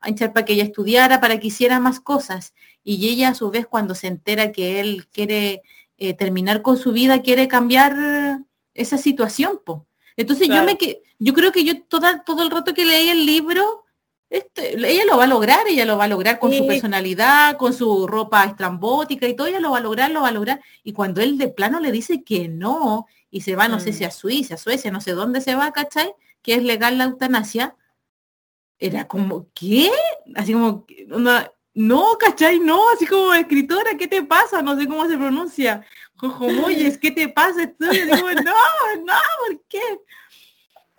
a 0.00 0.08
hinchar 0.08 0.32
para 0.32 0.46
que 0.46 0.54
ella 0.54 0.64
estudiara, 0.64 1.20
para 1.20 1.38
que 1.38 1.48
hiciera 1.48 1.78
más 1.78 2.00
cosas. 2.00 2.54
Y 2.84 3.08
ella 3.08 3.28
a 3.28 3.34
su 3.34 3.50
vez 3.50 3.66
cuando 3.66 3.94
se 3.94 4.08
entera 4.08 4.52
que 4.52 4.80
él 4.80 5.06
quiere 5.12 5.62
eh, 5.98 6.14
terminar 6.14 6.62
con 6.62 6.76
su 6.76 6.92
vida, 6.92 7.22
quiere 7.22 7.48
cambiar 7.48 8.40
esa 8.74 8.98
situación. 8.98 9.60
Po. 9.64 9.86
Entonces 10.16 10.48
yo 10.48 10.62
me 10.64 10.76
que 10.76 11.02
yo 11.18 11.32
creo 11.34 11.52
que 11.52 11.64
yo 11.64 11.82
toda, 11.84 12.24
todo 12.24 12.42
el 12.42 12.50
rato 12.50 12.74
que 12.74 12.84
leí 12.84 13.08
el 13.08 13.24
libro, 13.24 13.84
este, 14.28 14.74
ella 14.74 15.04
lo 15.04 15.18
va 15.18 15.24
a 15.24 15.28
lograr, 15.28 15.60
ella 15.68 15.84
lo 15.84 15.96
va 15.98 16.04
a 16.04 16.08
lograr 16.08 16.38
con 16.38 16.52
su 16.52 16.66
personalidad, 16.66 17.56
con 17.56 17.72
su 17.72 18.06
ropa 18.06 18.44
estrambótica 18.44 19.28
y 19.28 19.36
todo, 19.36 19.46
ella 19.46 19.60
lo 19.60 19.70
va 19.70 19.78
a 19.78 19.82
lograr, 19.82 20.10
lo 20.10 20.22
va 20.22 20.28
a 20.28 20.32
lograr. 20.32 20.60
Y 20.82 20.92
cuando 20.92 21.20
él 21.20 21.38
de 21.38 21.48
plano 21.48 21.80
le 21.80 21.92
dice 21.92 22.24
que 22.24 22.48
no, 22.48 23.06
y 23.30 23.42
se 23.42 23.56
va, 23.56 23.68
no 23.68 23.78
sé 23.78 23.90
mm. 23.90 23.94
si 23.94 24.04
a 24.04 24.10
Suiza, 24.10 24.54
a 24.54 24.58
Suecia, 24.58 24.90
no 24.90 25.00
sé 25.00 25.12
dónde 25.12 25.40
se 25.40 25.54
va, 25.54 25.70
¿cachai? 25.72 26.12
Que 26.42 26.54
es 26.54 26.62
legal 26.62 26.98
la 26.98 27.04
eutanasia, 27.04 27.76
era 28.78 29.06
como, 29.06 29.46
¿qué? 29.54 29.90
Así 30.34 30.54
como, 30.54 30.86
no, 31.74 32.16
¿cachai? 32.18 32.58
No, 32.58 32.90
así 32.90 33.06
como 33.06 33.32
escritora, 33.32 33.96
¿qué 33.98 34.06
te 34.06 34.22
pasa? 34.22 34.62
No 34.62 34.78
sé 34.78 34.86
cómo 34.86 35.08
se 35.08 35.16
pronuncia. 35.16 35.84
Jojomoyes, 36.16 36.98
¿qué 36.98 37.10
te 37.10 37.28
pasa? 37.28 37.64
Estoy, 37.64 38.02
digo, 38.02 38.30
no, 38.44 38.54
no, 39.04 39.14
¿por 39.46 39.62
qué? 39.68 39.80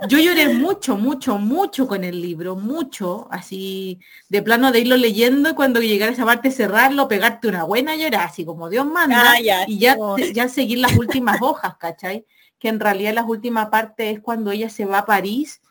Yo 0.09 0.17
lloré 0.19 0.49
mucho, 0.49 0.97
mucho, 0.97 1.37
mucho 1.37 1.87
con 1.87 2.03
el 2.03 2.21
libro, 2.21 2.55
mucho, 2.55 3.27
así 3.31 3.99
de 4.27 4.41
plano 4.41 4.71
de 4.71 4.79
irlo 4.79 4.97
leyendo 4.97 5.55
cuando 5.55 5.79
llegara 5.79 6.11
esa 6.11 6.25
parte 6.25 6.51
cerrarlo, 6.51 7.07
pegarte 7.07 7.47
una 7.47 7.63
buena 7.63 7.95
llorada, 7.95 8.25
así 8.25 8.43
como 8.43 8.69
Dios 8.69 8.85
manda, 8.85 9.31
ah, 9.31 9.39
y 9.67 9.79
ya, 9.79 9.95
ya 10.33 10.49
seguir 10.49 10.79
las 10.79 10.97
últimas 10.97 11.41
hojas, 11.41 11.77
¿cachai? 11.77 12.25
Que 12.59 12.67
en 12.67 12.81
realidad 12.81 13.13
la 13.13 13.23
última 13.23 13.69
parte 13.69 14.09
es 14.09 14.19
cuando 14.19 14.51
ella 14.51 14.69
se 14.69 14.85
va 14.85 14.99
a 14.99 15.05
París 15.05 15.61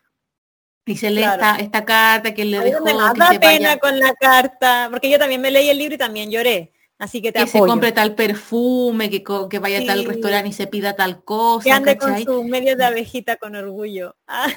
y 0.84 0.96
se 0.96 1.10
lee 1.10 1.24
esta, 1.58 1.84
carta 1.84 2.34
que 2.34 2.44
le 2.44 2.58
dejó. 2.58 2.84
Me 2.84 2.94
da 2.94 3.12
pena 3.40 3.76
con 3.78 3.98
la 3.98 4.14
carta, 4.14 4.88
porque 4.90 5.08
yo 5.10 5.18
también 5.18 5.40
me 5.40 5.50
leí 5.50 5.68
el 5.68 5.78
libro 5.78 5.94
y 5.94 5.98
también 5.98 6.30
lloré. 6.30 6.72
Así 6.98 7.20
que 7.20 7.32
te 7.32 7.40
que 7.40 7.46
se 7.48 7.58
compre 7.58 7.90
tal 7.92 8.14
perfume, 8.14 9.10
que, 9.10 9.24
que 9.24 9.58
vaya 9.58 9.80
a 9.80 9.86
tal 9.86 10.04
restaurante 10.04 10.48
y 10.48 10.52
se 10.52 10.68
pida 10.68 10.94
tal 10.94 11.24
cosa. 11.24 11.64
Que 11.64 11.72
ande 11.72 11.98
con 11.98 12.22
su 12.22 12.44
medio 12.44 12.76
de 12.76 12.84
abejita 12.84 13.36
con 13.36 13.56
orgullo. 13.56 14.16
Ah. 14.26 14.48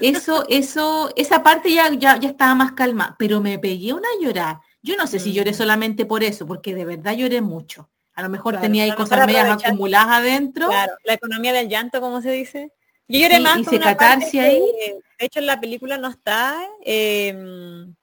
Eso, 0.00 0.44
eso, 0.48 1.12
esa 1.16 1.42
parte 1.42 1.72
ya, 1.72 1.92
ya, 1.94 2.16
ya 2.18 2.30
estaba 2.30 2.54
más 2.54 2.72
calma, 2.72 3.16
pero 3.18 3.40
me 3.40 3.58
pegué 3.58 3.92
una 3.92 4.08
llorar. 4.20 4.58
Yo 4.82 4.96
no 4.96 5.06
sé 5.06 5.18
si 5.18 5.32
lloré 5.32 5.52
mm. 5.52 5.54
solamente 5.54 6.06
por 6.06 6.24
eso, 6.24 6.46
porque 6.46 6.74
de 6.74 6.84
verdad 6.84 7.14
lloré 7.14 7.40
mucho. 7.40 7.88
A 8.14 8.22
lo 8.22 8.28
mejor 8.28 8.60
tenía 8.60 8.84
ahí 8.84 8.92
cosas 8.92 9.26
medias 9.26 9.64
acumuladas 9.64 10.18
adentro. 10.18 10.68
Claro, 10.68 10.92
la 11.04 11.14
economía 11.14 11.52
del 11.52 11.68
llanto, 11.68 12.00
como 12.00 12.20
se 12.20 12.30
dice. 12.32 12.72
Yo 13.08 13.20
lloré 13.20 13.40
más. 13.40 13.66
Ahí. 13.66 14.62
De 15.20 15.26
hecho, 15.26 15.38
en 15.38 15.46
la 15.46 15.60
película 15.60 15.98
no 15.98 16.08
está. 16.08 16.58
Em, 16.82 17.94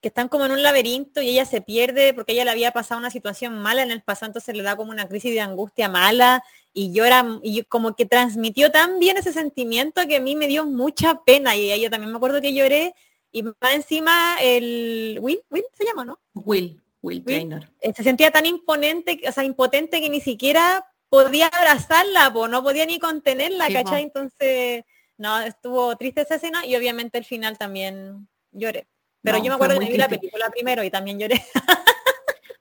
que 0.00 0.08
están 0.08 0.28
como 0.28 0.46
en 0.46 0.52
un 0.52 0.62
laberinto 0.62 1.20
y 1.20 1.30
ella 1.30 1.44
se 1.44 1.60
pierde 1.60 2.14
porque 2.14 2.32
ella 2.32 2.44
le 2.44 2.52
había 2.52 2.70
pasado 2.70 3.00
una 3.00 3.10
situación 3.10 3.58
mala 3.58 3.82
en 3.82 3.90
el 3.90 4.02
pasado, 4.02 4.28
entonces 4.28 4.54
le 4.54 4.62
da 4.62 4.76
como 4.76 4.92
una 4.92 5.08
crisis 5.08 5.32
de 5.32 5.40
angustia 5.40 5.88
mala 5.88 6.44
y 6.72 6.92
llora 6.92 7.40
y 7.42 7.62
como 7.64 7.96
que 7.96 8.06
transmitió 8.06 8.70
tan 8.70 9.00
bien 9.00 9.16
ese 9.16 9.32
sentimiento 9.32 10.06
que 10.06 10.18
a 10.18 10.20
mí 10.20 10.36
me 10.36 10.46
dio 10.46 10.66
mucha 10.66 11.22
pena 11.24 11.56
y 11.56 11.80
yo 11.80 11.90
también 11.90 12.12
me 12.12 12.16
acuerdo 12.16 12.40
que 12.40 12.54
lloré 12.54 12.94
y 13.32 13.42
va 13.42 13.74
encima 13.74 14.36
el 14.40 15.18
Will, 15.20 15.40
Will 15.50 15.64
se 15.76 15.84
llama, 15.84 16.04
¿no? 16.04 16.20
Will, 16.32 16.80
Will, 17.02 17.24
Trainer. 17.24 17.68
Eh, 17.80 17.92
se 17.94 18.04
sentía 18.04 18.30
tan 18.30 18.46
imponente, 18.46 19.20
o 19.28 19.32
sea, 19.32 19.42
impotente 19.42 20.00
que 20.00 20.08
ni 20.08 20.20
siquiera 20.20 20.86
podía 21.08 21.48
abrazarla, 21.48 22.32
pues 22.32 22.50
no 22.50 22.62
podía 22.62 22.86
ni 22.86 23.00
contenerla, 23.00 23.68
¿cachai? 23.72 24.04
Entonces, 24.04 24.84
no, 25.18 25.40
estuvo 25.40 25.96
triste 25.96 26.22
esa 26.22 26.36
escena 26.36 26.64
y 26.64 26.76
obviamente 26.76 27.18
el 27.18 27.24
final 27.24 27.58
también 27.58 28.28
lloré. 28.50 28.88
Pero 29.22 29.38
yo 29.38 29.44
me 29.44 29.54
acuerdo 29.54 29.78
que 29.80 29.86
vi 29.86 29.96
la 29.96 30.08
película 30.08 30.48
primero 30.50 30.82
y 30.82 30.90
también 30.90 31.18
lloré. 31.18 31.44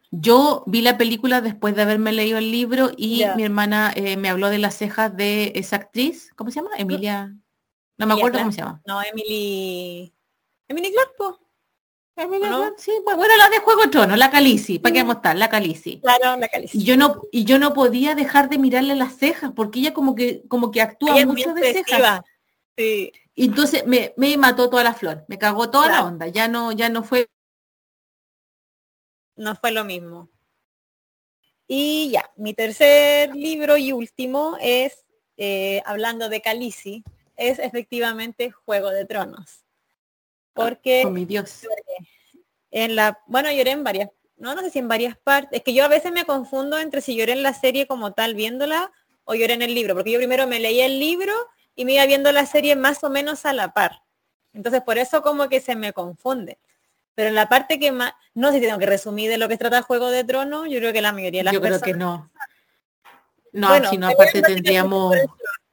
Yo 0.10 0.64
vi 0.66 0.82
la 0.82 0.98
película 0.98 1.42
después 1.42 1.76
de 1.76 1.82
haberme 1.82 2.14
leído 2.14 2.38
el 2.38 2.50
libro 2.50 2.92
y 2.96 3.26
mi 3.36 3.44
hermana 3.44 3.92
eh, 3.94 4.16
me 4.16 4.30
habló 4.30 4.50
de 4.50 4.58
las 4.58 4.76
cejas 4.76 5.16
de 5.16 5.52
esa 5.56 5.76
actriz, 5.76 6.32
¿cómo 6.36 6.50
se 6.50 6.62
llama? 6.62 6.72
Emilia. 6.78 7.36
No 7.98 8.08
me 8.08 8.14
acuerdo 8.14 8.40
cómo 8.40 8.52
se 8.52 8.60
llama. 8.60 8.82
No, 8.86 9.02
Emily. 9.04 10.16
Emily 10.70 10.92
Clark, 10.92 11.14
sí, 12.78 12.92
pues, 13.04 13.16
bueno, 13.16 13.38
la 13.38 13.50
de 13.50 13.60
Juego 13.60 13.84
de 13.84 13.88
Tronos, 13.90 14.18
la 14.18 14.32
Calici, 14.32 14.80
¿para 14.80 14.94
qué 14.94 15.02
vamos 15.02 15.16
a 15.16 15.20
estar? 15.20 15.36
La 15.36 15.50
Calici. 15.50 16.00
Claro, 16.02 16.40
la 16.40 16.48
Calici. 16.48 16.80
Y 16.80 16.84
yo 16.84 16.98
no, 16.98 17.22
y 17.32 17.46
yo 17.46 17.60
no 17.60 17.74
podía 17.74 18.16
dejar 18.16 18.50
de 18.50 18.58
mirarle 18.58 18.96
las 18.96 19.16
cejas, 19.18 19.52
porque 19.56 19.80
ella 19.80 19.94
como 19.94 20.16
que, 20.16 20.44
como 20.48 20.72
que 20.72 20.82
actúa 20.82 21.24
mucho 21.26 21.54
de 21.54 21.74
cejas. 21.74 22.22
Sí. 22.78 23.12
Y 23.34 23.46
entonces 23.46 23.86
me, 23.86 24.14
me, 24.18 24.38
mató 24.38 24.70
toda 24.70 24.84
la 24.84 24.94
flor, 24.94 25.26
me 25.28 25.38
cagó 25.38 25.70
toda 25.70 25.88
la 25.88 26.06
onda, 26.06 26.28
ya 26.28 26.48
no, 26.48 26.72
ya 26.72 26.90
no 26.90 27.04
fue. 27.04 27.30
No 29.36 29.56
fue 29.56 29.72
lo 29.72 29.84
mismo. 29.84 30.30
Y 31.68 32.12
ya, 32.12 32.32
mi 32.36 32.54
tercer 32.54 33.36
libro 33.36 33.78
y 33.78 33.92
último 33.92 34.58
es, 34.62 35.06
eh, 35.38 35.82
hablando 35.86 36.30
de 36.30 36.42
Calici, 36.42 37.04
es 37.36 37.60
efectivamente 37.60 38.52
Juego 38.52 38.90
de 38.90 39.06
Tronos. 39.06 39.64
Porque 40.54 41.04
oh, 41.06 41.10
mi 41.10 41.26
Dios. 41.26 41.62
en 42.72 42.96
la, 42.96 43.22
bueno, 43.28 43.52
lloré 43.52 43.72
en 43.72 43.84
varias, 43.84 44.10
no, 44.38 44.56
no 44.56 44.62
sé 44.62 44.70
si 44.72 44.80
en 44.80 44.88
varias 44.88 45.18
partes. 45.18 45.60
Es 45.60 45.64
que 45.64 45.74
yo 45.74 45.84
a 45.84 45.90
veces 45.90 46.12
me 46.12 46.26
confundo 46.26 46.80
entre 46.80 47.02
si 47.02 47.16
lloré 47.16 47.34
en 47.34 47.44
la 47.44 47.54
serie 47.54 47.86
como 47.86 48.14
tal 48.14 48.34
viéndola 48.34 48.92
o 49.26 49.36
lloré 49.36 49.54
en 49.54 49.62
el 49.62 49.76
libro, 49.76 49.94
porque 49.94 50.12
yo 50.12 50.20
primero 50.20 50.48
me 50.48 50.60
leí 50.60 50.80
el 50.80 51.00
libro 51.00 51.34
y 51.78 51.86
me 51.86 51.94
iba 51.94 52.06
viendo 52.06 52.32
la 52.34 52.46
serie 52.46 52.76
más 52.76 53.04
o 53.06 53.10
menos 53.10 53.46
a 53.46 53.54
la 53.54 53.72
par. 53.72 54.02
Entonces 54.52 54.82
por 54.82 54.98
eso 54.98 55.22
como 55.22 55.48
que 55.48 55.62
se 55.62 55.76
me 55.78 55.94
confunde. 55.94 56.58
Pero 57.16 57.30
en 57.30 57.36
la 57.36 57.48
parte 57.48 57.80
que 57.80 57.92
más, 57.92 58.14
no 58.34 58.52
sé 58.52 58.56
si 58.56 58.66
tengo 58.66 58.80
que 58.80 58.88
resumir 58.88 59.30
de 59.30 59.38
lo 59.38 59.48
que 59.48 59.58
trata 59.58 59.84
Juego 59.84 60.10
de 60.10 60.24
Tronos, 60.24 60.68
yo 60.70 60.80
creo 60.80 60.92
que 60.92 61.02
la 61.02 61.14
mayoría 61.14 61.42
de 61.42 61.46
las 61.46 61.54
Yo 61.54 61.62
creo 61.62 61.80
que 61.80 61.94
no. 61.94 62.30
No, 63.54 63.90
si 63.90 63.98
no 63.98 64.10
aparte 64.10 64.42
tendríamos 64.42 65.16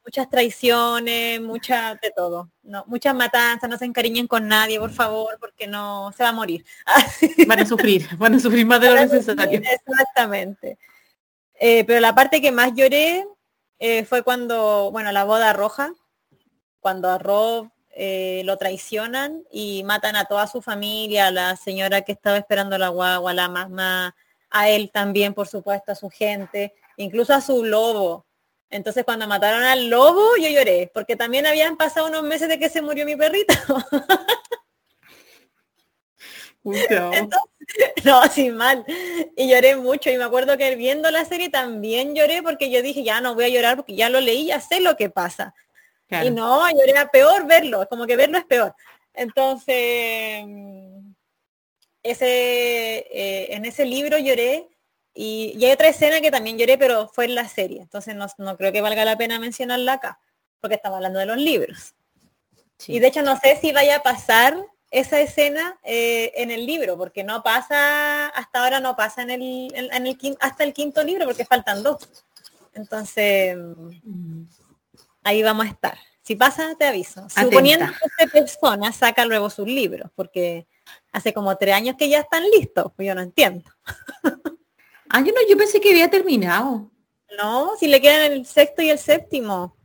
muchas 0.05 0.29
traiciones, 0.29 1.41
muchas 1.41 1.99
de 2.01 2.11
todo. 2.15 2.51
No, 2.63 2.85
muchas 2.87 3.15
matanzas, 3.15 3.69
no 3.69 3.79
se 3.79 3.87
encariñen 3.87 4.27
con 4.27 4.47
nadie, 4.47 4.79
por 4.79 4.91
favor, 4.91 5.37
porque 5.41 5.67
no 5.67 6.13
se 6.17 6.23
va 6.23 6.29
a 6.29 6.33
morir. 6.33 6.65
Van 7.49 7.61
a 7.61 7.67
sufrir, 7.67 8.07
van 8.19 8.35
a 8.35 8.41
sufrir 8.41 8.67
más 8.67 8.81
de 8.81 8.91
lo 8.91 8.97
necesario. 8.97 9.61
Exactamente. 9.61 10.79
Eh, 11.55 11.85
pero 11.85 12.01
la 12.01 12.15
parte 12.15 12.43
que 12.43 12.53
más 12.53 12.73
lloré 12.75 13.27
eh, 13.87 14.05
fue 14.05 14.23
cuando, 14.23 14.91
bueno, 14.93 15.12
la 15.12 15.25
boda 15.25 15.53
roja, 15.53 15.93
cuando 16.81 17.11
a 17.11 17.19
Rob 17.19 17.69
eh, 17.91 18.43
lo 18.45 18.57
traicionan 18.57 19.43
y 19.50 19.83
matan 19.85 20.17
a 20.17 20.25
toda 20.25 20.47
su 20.47 20.62
familia, 20.62 21.26
a 21.26 21.31
la 21.31 21.57
señora 21.57 22.03
que 22.03 22.12
estaba 22.12 22.38
esperando 22.38 22.79
la 22.79 22.88
guagua, 22.88 23.33
a 23.33 23.35
la 23.35 23.49
mamá, 23.49 24.17
a 24.50 24.69
él 24.69 24.91
también, 24.93 25.35
por 25.35 25.49
supuesto, 25.49 25.93
a 25.93 25.95
su 25.95 26.09
gente, 26.09 26.75
incluso 26.97 27.35
a 27.35 27.41
su 27.41 27.64
lobo 27.64 28.25
entonces 28.75 29.05
cuando 29.05 29.29
mataron 29.29 29.62
al 29.62 29.88
lobo 29.88 30.37
yo 30.37 30.49
lloré, 30.49 30.91
porque 30.93 31.14
también 31.14 31.47
habían 31.47 31.76
pasado 31.76 32.09
unos 32.09 32.25
meses 32.25 32.49
de 32.49 32.59
que 32.59 32.69
se 32.69 32.83
murió 32.83 33.07
mi 33.07 33.14
perrito. 33.14 33.55
no, 38.04 38.26
sin 38.28 38.56
mal. 38.56 38.85
Y 39.37 39.49
lloré 39.49 39.76
mucho. 39.76 40.11
Y 40.11 40.16
me 40.16 40.25
acuerdo 40.25 40.56
que 40.56 40.76
viendo 40.76 41.11
la 41.11 41.25
serie 41.25 41.50
también 41.50 42.14
lloré 42.14 42.42
porque 42.42 42.71
yo 42.71 42.83
dije, 42.83 43.04
ya 43.04 43.21
no 43.21 43.35
voy 43.35 43.44
a 43.44 43.49
llorar 43.49 43.76
porque 43.76 43.94
ya 43.94 44.09
lo 44.09 44.21
leí, 44.21 44.47
ya 44.47 44.61
sé 44.61 44.80
lo 44.80 44.97
que 44.97 45.11
pasa. 45.11 45.54
Y 46.23 46.30
no, 46.30 46.68
lloré 46.71 46.97
a 46.99 47.09
peor 47.09 47.47
verlo, 47.47 47.87
como 47.88 48.06
que 48.06 48.16
verlo 48.16 48.38
es 48.38 48.44
peor. 48.44 48.75
Entonces, 49.14 50.44
ese, 52.02 53.06
eh, 53.11 53.54
en 53.54 53.64
ese 53.64 53.85
libro 53.85 54.18
lloré 54.18 54.68
y, 55.14 55.64
hay 55.64 55.73
otra 55.73 55.88
escena 55.88 56.21
que 56.21 56.30
también 56.30 56.59
lloré, 56.59 56.76
pero 56.76 57.09
fue 57.09 57.25
en 57.25 57.35
la 57.35 57.49
serie. 57.49 57.80
Entonces 57.80 58.14
no, 58.14 58.56
creo 58.56 58.73
que 58.73 58.80
valga 58.80 59.04
la 59.04 59.16
pena 59.16 59.38
mencionarla 59.38 59.94
acá, 59.94 60.21
porque 60.61 60.76
estamos 60.76 60.97
hablando 60.97 61.18
de 61.18 61.26
los 61.26 61.37
libros. 61.37 61.94
Y 62.87 62.99
de 62.99 63.06
hecho 63.06 63.23
no 63.23 63.38
sé 63.38 63.56
si 63.61 63.73
vaya 63.73 63.97
a 63.97 64.02
pasar 64.02 64.56
esa 64.95 65.21
escena 65.21 65.77
eh, 65.83 66.31
en 66.37 66.53
el 66.53 66.67
libro, 66.67 66.97
porque 66.97 67.25
no 67.25 67.43
pasa, 67.43 68.29
hasta 68.29 68.63
ahora 68.63 68.79
no 68.79 68.95
pasa 68.95 69.23
en 69.23 69.31
el, 69.31 69.73
en, 69.75 70.07
el 70.07 70.39
hasta 70.39 70.63
el 70.63 70.73
quinto 70.73 71.03
libro, 71.03 71.25
porque 71.25 71.45
faltan 71.45 71.83
dos. 71.83 72.09
Entonces, 72.75 73.57
mm. 73.57 74.45
ahí 75.25 75.43
vamos 75.43 75.67
a 75.67 75.71
estar. 75.71 75.99
Si 76.23 76.37
pasa, 76.37 76.77
te 76.79 76.87
aviso. 76.87 77.29
Suponiendo 77.29 77.87
que 77.87 78.07
esta 78.07 78.33
persona 78.33 78.93
saca 78.93 79.25
luego 79.25 79.51
sus 79.51 79.67
libros, 79.67 80.13
porque 80.15 80.69
hace 81.11 81.35
como 81.35 81.57
tres 81.57 81.75
años 81.75 81.97
que 81.99 82.09
ya 82.09 82.21
están 82.21 82.45
listos, 82.51 82.93
pues 82.95 83.09
yo 83.09 83.15
no 83.15 83.21
entiendo. 83.21 83.69
Ah, 85.11 85.21
yo 85.21 85.33
no, 85.33 85.41
yo 85.49 85.57
pensé 85.57 85.81
que 85.81 85.91
había 85.91 86.11
terminado. 86.11 86.91
No, 87.39 87.77
si 87.79 87.87
le 87.87 88.01
quedan 88.01 88.33
el 88.33 88.47
sexto 88.47 88.83
y 88.83 88.91
el 88.91 88.99
séptimo. 88.99 89.77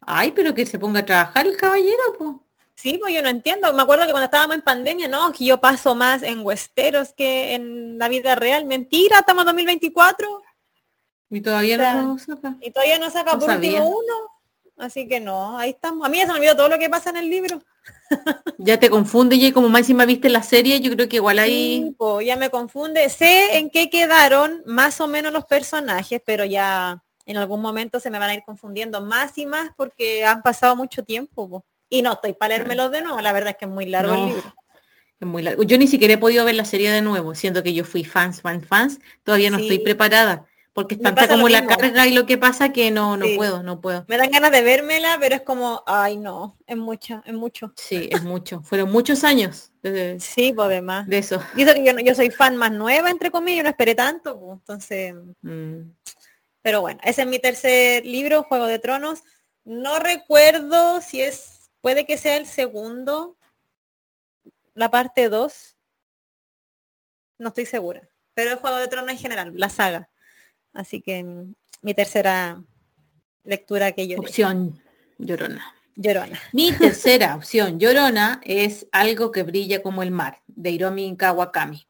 Ay, 0.00 0.32
pero 0.32 0.52
que 0.52 0.66
se 0.66 0.78
ponga 0.78 1.00
a 1.00 1.06
trabajar 1.06 1.46
el 1.46 1.56
caballero, 1.56 2.02
pues. 2.18 2.36
Sí, 2.78 2.96
pues 2.96 3.12
yo 3.12 3.22
no 3.22 3.28
entiendo. 3.28 3.72
Me 3.72 3.82
acuerdo 3.82 4.06
que 4.06 4.12
cuando 4.12 4.26
estábamos 4.26 4.54
en 4.54 4.62
pandemia, 4.62 5.08
no, 5.08 5.32
que 5.32 5.44
yo 5.44 5.60
paso 5.60 5.96
más 5.96 6.22
en 6.22 6.46
Westeros 6.46 7.12
que 7.12 7.54
en 7.54 7.98
la 7.98 8.08
vida 8.08 8.36
real. 8.36 8.66
Mentira, 8.66 9.18
estamos 9.18 9.42
en 9.42 9.46
2024. 9.46 10.42
Y 11.28 11.40
todavía 11.40 11.76
no 11.76 12.16
saca. 12.18 12.56
Y 12.60 12.70
todavía 12.70 13.00
no 13.00 13.10
saca 13.10 13.36
por 13.36 13.50
último 13.50 13.88
uno. 13.88 14.14
Así 14.76 15.08
que 15.08 15.18
no, 15.18 15.58
ahí 15.58 15.70
estamos. 15.70 16.06
A 16.06 16.08
mí 16.08 16.18
ya 16.18 16.26
se 16.26 16.32
me 16.32 16.38
olvidó 16.38 16.54
todo 16.54 16.68
lo 16.68 16.78
que 16.78 16.88
pasa 16.88 17.10
en 17.10 17.16
el 17.16 17.28
libro. 17.28 17.60
ya 18.58 18.78
te 18.78 18.88
confunde, 18.88 19.34
y 19.34 19.50
como 19.50 19.68
más 19.68 19.80
encima 19.80 20.04
viste 20.04 20.28
la 20.28 20.44
serie, 20.44 20.78
yo 20.78 20.92
creo 20.92 21.08
que 21.08 21.16
igual 21.16 21.40
ahí. 21.40 21.96
ya 22.24 22.36
me 22.36 22.48
confunde. 22.48 23.08
Sé 23.08 23.58
en 23.58 23.70
qué 23.70 23.90
quedaron 23.90 24.62
más 24.66 25.00
o 25.00 25.08
menos 25.08 25.32
los 25.32 25.46
personajes, 25.46 26.22
pero 26.24 26.44
ya 26.44 27.02
en 27.26 27.38
algún 27.38 27.60
momento 27.60 27.98
se 27.98 28.08
me 28.08 28.20
van 28.20 28.30
a 28.30 28.34
ir 28.34 28.44
confundiendo 28.46 29.00
más 29.00 29.36
y 29.36 29.46
más 29.46 29.72
porque 29.76 30.24
han 30.24 30.42
pasado 30.42 30.76
mucho 30.76 31.02
tiempo. 31.02 31.64
Y 31.88 32.02
no 32.02 32.12
estoy 32.14 32.34
para 32.34 32.56
leérmelos 32.56 32.90
de 32.90 33.02
nuevo, 33.02 33.20
la 33.20 33.32
verdad 33.32 33.50
es 33.50 33.56
que 33.56 33.64
es 33.64 33.70
muy 33.70 33.86
largo 33.86 34.14
el 34.14 34.26
libro. 34.26 34.54
Es 35.20 35.26
muy 35.26 35.42
largo. 35.42 35.62
Yo 35.62 35.78
ni 35.78 35.86
siquiera 35.86 36.14
he 36.14 36.18
podido 36.18 36.44
ver 36.44 36.54
la 36.54 36.64
serie 36.64 36.90
de 36.90 37.02
nuevo, 37.02 37.34
siendo 37.34 37.62
que 37.62 37.74
yo 37.74 37.84
fui 37.84 38.04
fans, 38.04 38.40
fans, 38.40 38.66
fans. 38.66 39.00
Todavía 39.24 39.50
no 39.50 39.58
estoy 39.58 39.80
preparada 39.80 40.46
porque 40.78 40.94
es 40.94 41.00
tanta 41.00 41.26
como 41.26 41.48
la 41.48 41.66
carga 41.66 42.06
y 42.06 42.14
lo 42.14 42.24
que 42.24 42.38
pasa 42.38 42.72
que 42.72 42.92
no, 42.92 43.16
no 43.16 43.26
puedo, 43.34 43.64
no 43.64 43.80
puedo. 43.80 44.04
Me 44.06 44.16
dan 44.16 44.30
ganas 44.30 44.52
de 44.52 44.62
vérmela, 44.62 45.16
pero 45.18 45.34
es 45.34 45.42
como, 45.42 45.82
ay 45.88 46.16
no, 46.16 46.56
es 46.68 46.76
mucho, 46.76 47.20
es 47.26 47.34
mucho. 47.34 47.72
Sí, 47.74 48.08
es 48.12 48.22
mucho. 48.22 48.62
Fueron 48.62 48.92
muchos 48.92 49.24
años. 49.24 49.72
sí, 50.20 50.52
pues 50.52 50.66
además. 50.66 51.08
De 51.08 51.18
eso. 51.18 51.42
Y 51.56 51.62
eso 51.62 51.74
que 51.74 51.84
yo, 51.84 51.98
yo 51.98 52.14
soy 52.14 52.30
fan 52.30 52.56
más 52.56 52.70
nueva, 52.70 53.10
entre 53.10 53.32
comillas, 53.32 53.64
no 53.64 53.70
esperé 53.70 53.96
tanto, 53.96 54.38
pues, 54.38 54.52
entonces. 54.60 55.14
Mm. 55.42 55.90
Pero 56.62 56.80
bueno, 56.80 57.00
ese 57.02 57.22
es 57.22 57.26
mi 57.26 57.40
tercer 57.40 58.06
libro, 58.06 58.44
Juego 58.44 58.66
de 58.66 58.78
Tronos. 58.78 59.24
No 59.64 59.98
recuerdo 59.98 61.00
si 61.00 61.22
es, 61.22 61.57
puede 61.80 62.06
que 62.06 62.18
sea 62.18 62.36
el 62.36 62.46
segundo, 62.46 63.36
la 64.74 64.90
parte 64.90 65.28
2. 65.28 65.76
No 67.38 67.48
estoy 67.48 67.66
segura. 67.66 68.08
Pero 68.34 68.52
el 68.52 68.58
Juego 68.58 68.76
de 68.76 68.88
Tronos 68.88 69.10
en 69.10 69.18
general, 69.18 69.52
la 69.54 69.68
saga. 69.68 70.10
Así 70.72 71.00
que 71.00 71.24
mi 71.82 71.94
tercera 71.94 72.62
lectura 73.44 73.92
que 73.92 74.06
yo. 74.06 74.18
Opción 74.18 74.80
Llorona. 75.18 75.74
Llorona. 75.96 76.40
Mi 76.52 76.70
tercera 76.72 77.34
opción, 77.34 77.80
Llorona, 77.80 78.40
es 78.44 78.86
Algo 78.92 79.32
que 79.32 79.42
brilla 79.42 79.82
como 79.82 80.04
el 80.04 80.12
mar, 80.12 80.42
de 80.46 80.70
Hiromi 80.70 81.16
Kawakami. 81.16 81.88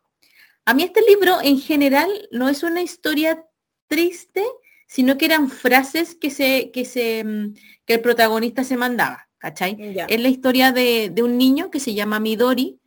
A 0.65 0.73
mí 0.73 0.83
este 0.83 1.03
libro 1.03 1.39
en 1.43 1.59
general 1.59 2.09
no 2.31 2.49
es 2.49 2.63
una 2.63 2.81
historia 2.81 3.45
triste, 3.87 4.45
sino 4.87 5.19
que 5.19 5.27
eran 5.27 5.51
frases 5.51 6.15
que 6.15 6.31
se, 6.31 6.71
que 6.71 6.87
se, 6.87 7.23
mm, 7.23 7.55
que 7.85 7.95
el 7.95 8.01
protagonista 8.01 8.65
se 8.65 8.79
mandaba, 8.79 9.28
¿cachai? 9.39 9.77
Es 10.09 10.21
la 10.21 10.29
historia 10.29 10.73
de, 10.73 11.11
de, 11.11 11.23
un 11.23 11.39
niño 11.39 11.71
que 11.71 11.81
se 11.81 11.95
llama 11.95 12.21
Midori, 12.21 12.79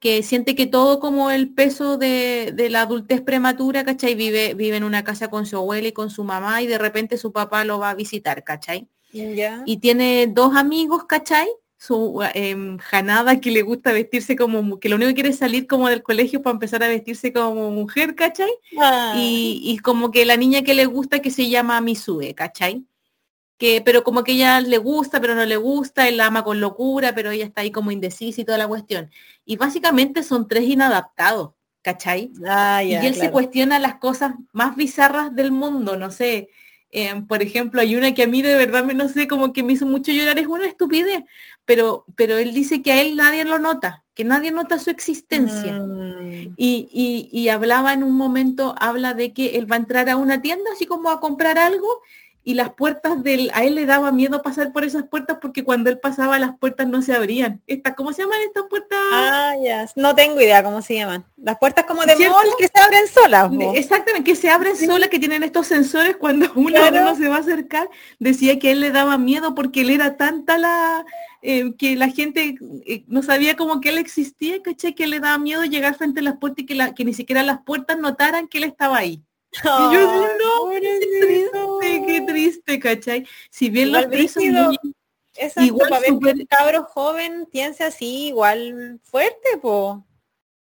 que 0.00 0.22
siente 0.22 0.54
que 0.54 0.66
todo 0.66 1.00
como 1.00 1.30
el 1.30 1.52
peso 1.52 1.98
de, 1.98 2.54
la 2.70 2.82
adultez 2.82 3.20
prematura, 3.20 3.84
¿cachai? 3.84 4.14
Vive, 4.14 4.54
vive 4.54 4.76
en 4.76 4.84
una 4.84 5.04
casa 5.04 5.28
con 5.28 5.46
su 5.46 5.56
abuela 5.56 5.88
y 5.88 5.92
con 5.92 6.10
su 6.10 6.24
mamá 6.24 6.62
y 6.62 6.66
de 6.66 6.78
repente 6.78 7.16
su 7.16 7.32
papá 7.32 7.64
lo 7.64 7.78
va 7.78 7.90
a 7.90 7.94
visitar, 7.94 8.44
¿cachai? 8.44 8.88
Y 9.10 9.78
tiene 9.78 10.26
dos 10.28 10.54
amigos, 10.54 11.04
¿cachai? 11.04 11.48
Su 11.76 12.22
eh, 12.34 12.76
Janada 12.80 13.40
que 13.40 13.50
le 13.50 13.62
gusta 13.62 13.92
vestirse 13.92 14.36
como, 14.36 14.78
que 14.78 14.88
lo 14.88 14.96
único 14.96 15.08
que 15.08 15.14
quiere 15.14 15.30
es 15.30 15.38
salir 15.38 15.66
como 15.66 15.88
del 15.88 16.02
colegio 16.02 16.42
para 16.42 16.54
empezar 16.54 16.82
a 16.82 16.88
vestirse 16.88 17.32
como 17.32 17.70
mujer, 17.70 18.14
¿cachai? 18.14 18.50
Ah. 18.78 19.14
Y, 19.16 19.60
y, 19.64 19.78
como 19.78 20.10
que 20.10 20.24
la 20.24 20.36
niña 20.36 20.62
que 20.62 20.74
le 20.74 20.86
gusta 20.86 21.20
que 21.20 21.30
se 21.30 21.48
llama 21.48 21.80
Misue, 21.80 22.34
¿cachai? 22.34 22.84
Que, 23.58 23.82
pero 23.84 24.04
como 24.04 24.22
que 24.22 24.32
ella 24.32 24.60
le 24.60 24.78
gusta, 24.78 25.20
pero 25.20 25.34
no 25.34 25.44
le 25.44 25.56
gusta, 25.56 26.08
él 26.08 26.16
la 26.16 26.26
ama 26.26 26.44
con 26.44 26.60
locura, 26.60 27.14
pero 27.14 27.30
ella 27.32 27.44
está 27.44 27.62
ahí 27.62 27.72
como 27.72 27.90
indecisa 27.90 28.40
y 28.40 28.44
toda 28.44 28.56
la 28.56 28.68
cuestión. 28.68 29.10
Y 29.44 29.56
básicamente 29.56 30.22
son 30.22 30.46
tres 30.46 30.64
inadaptados, 30.64 31.50
¿cachai? 31.82 32.30
Ah, 32.46 32.84
y 32.84 32.94
él 32.94 33.16
se 33.16 33.32
cuestiona 33.32 33.80
las 33.80 33.96
cosas 33.96 34.34
más 34.52 34.76
bizarras 34.76 35.34
del 35.34 35.50
mundo, 35.50 35.96
no 35.96 36.12
sé. 36.12 36.50
Em, 36.90 37.26
por 37.26 37.42
ejemplo, 37.42 37.80
hay 37.80 37.96
una 37.96 38.14
que 38.14 38.22
a 38.22 38.26
mí 38.28 38.40
de 38.42 38.54
verdad 38.54 38.84
me 38.84 38.94
no 38.94 39.08
sé, 39.08 39.26
como 39.26 39.52
que 39.52 39.62
me 39.62 39.74
hizo 39.74 39.86
mucho 39.86 40.12
llorar, 40.12 40.38
es 40.38 40.46
una 40.46 40.66
estupidez, 40.66 41.24
pero, 41.66 42.06
pero 42.16 42.38
él 42.38 42.54
dice 42.54 42.80
que 42.80 42.92
a 42.92 43.02
él 43.02 43.16
nadie 43.16 43.44
lo 43.44 43.58
nota, 43.58 44.04
que 44.14 44.24
nadie 44.24 44.52
nota 44.52 44.78
su 44.78 44.88
existencia. 44.88 45.72
Mm. 45.72 46.54
Y, 46.56 46.88
y, 46.92 47.28
y 47.32 47.48
hablaba 47.48 47.92
en 47.92 48.04
un 48.04 48.16
momento, 48.16 48.74
habla 48.78 49.14
de 49.14 49.32
que 49.32 49.56
él 49.56 49.70
va 49.70 49.76
a 49.76 49.80
entrar 49.80 50.08
a 50.08 50.16
una 50.16 50.40
tienda 50.40 50.70
así 50.72 50.86
como 50.86 51.10
a 51.10 51.20
comprar 51.20 51.58
algo 51.58 52.00
y 52.44 52.54
las 52.54 52.72
puertas 52.72 53.22
del, 53.22 53.50
a 53.52 53.64
él 53.64 53.74
le 53.74 53.84
daba 53.84 54.10
miedo 54.10 54.40
pasar 54.42 54.72
por 54.72 54.84
esas 54.84 55.04
puertas 55.04 55.38
porque 55.40 55.64
cuando 55.64 55.90
él 55.90 55.98
pasaba 55.98 56.38
las 56.38 56.56
puertas 56.58 56.86
no 56.88 57.02
se 57.02 57.12
abrían. 57.12 57.60
Esta, 57.66 57.94
¿Cómo 57.94 58.12
se 58.12 58.22
llaman 58.22 58.40
estas 58.46 58.64
puertas? 58.70 58.98
Ah, 59.12 59.54
ya, 59.62 59.86
no 59.96 60.14
tengo 60.14 60.40
idea 60.40 60.62
cómo 60.62 60.80
se 60.80 60.94
llaman. 60.94 61.26
Las 61.36 61.58
puertas 61.58 61.84
como 61.84 62.02
de 62.02 62.14
mall 62.28 62.46
que 62.58 62.68
se 62.68 62.80
abren 62.80 63.06
solas. 63.06 63.50
Exactamente, 63.74 64.30
que 64.30 64.36
se 64.36 64.48
abren 64.48 64.76
solas, 64.76 65.08
que 65.08 65.18
tienen 65.18 65.42
estos 65.42 65.66
sensores 65.66 66.16
cuando 66.16 66.50
uno, 66.54 67.14
se 67.16 67.28
va 67.28 67.36
a 67.36 67.40
acercar. 67.40 67.90
Decía 68.18 68.58
que 68.58 68.68
a 68.68 68.72
él 68.72 68.80
le 68.80 68.92
daba 68.92 69.18
miedo 69.18 69.54
porque 69.54 69.82
él 69.82 69.90
era 69.90 70.16
tanta 70.16 70.56
la, 70.56 71.04
eh, 71.42 71.74
que 71.76 71.96
la 71.96 72.08
gente 72.08 72.56
eh, 72.86 73.04
no 73.08 73.22
sabía 73.22 73.56
como 73.56 73.80
que 73.80 73.90
él 73.90 73.98
existía, 73.98 74.62
¿caché? 74.62 74.94
Que 74.94 75.06
le 75.06 75.20
daba 75.20 75.38
miedo 75.38 75.64
llegar 75.64 75.96
frente 75.96 76.20
a 76.20 76.22
las 76.22 76.38
puertas 76.38 76.62
y 76.62 76.66
que, 76.66 76.74
la, 76.74 76.94
que 76.94 77.04
ni 77.04 77.12
siquiera 77.12 77.42
las 77.42 77.60
puertas 77.60 77.98
notaran 77.98 78.48
que 78.48 78.58
él 78.58 78.64
estaba 78.64 78.96
ahí 78.96 79.22
y 79.52 79.94
yo 79.94 80.28
no, 80.38 80.70
qué 80.70 81.00
triste, 81.20 82.04
qué 82.06 82.20
triste, 82.26 82.78
¿cachai? 82.78 83.26
Si 83.50 83.70
bien 83.70 83.92
los 83.92 84.08
tres 84.08 84.32
son 84.32 84.76
igual 85.64 86.04
super... 86.06 86.46
cabro 86.48 86.84
joven 86.84 87.46
piensa 87.50 87.86
así, 87.86 88.28
igual 88.28 89.00
fuerte, 89.02 89.56
po. 89.60 90.04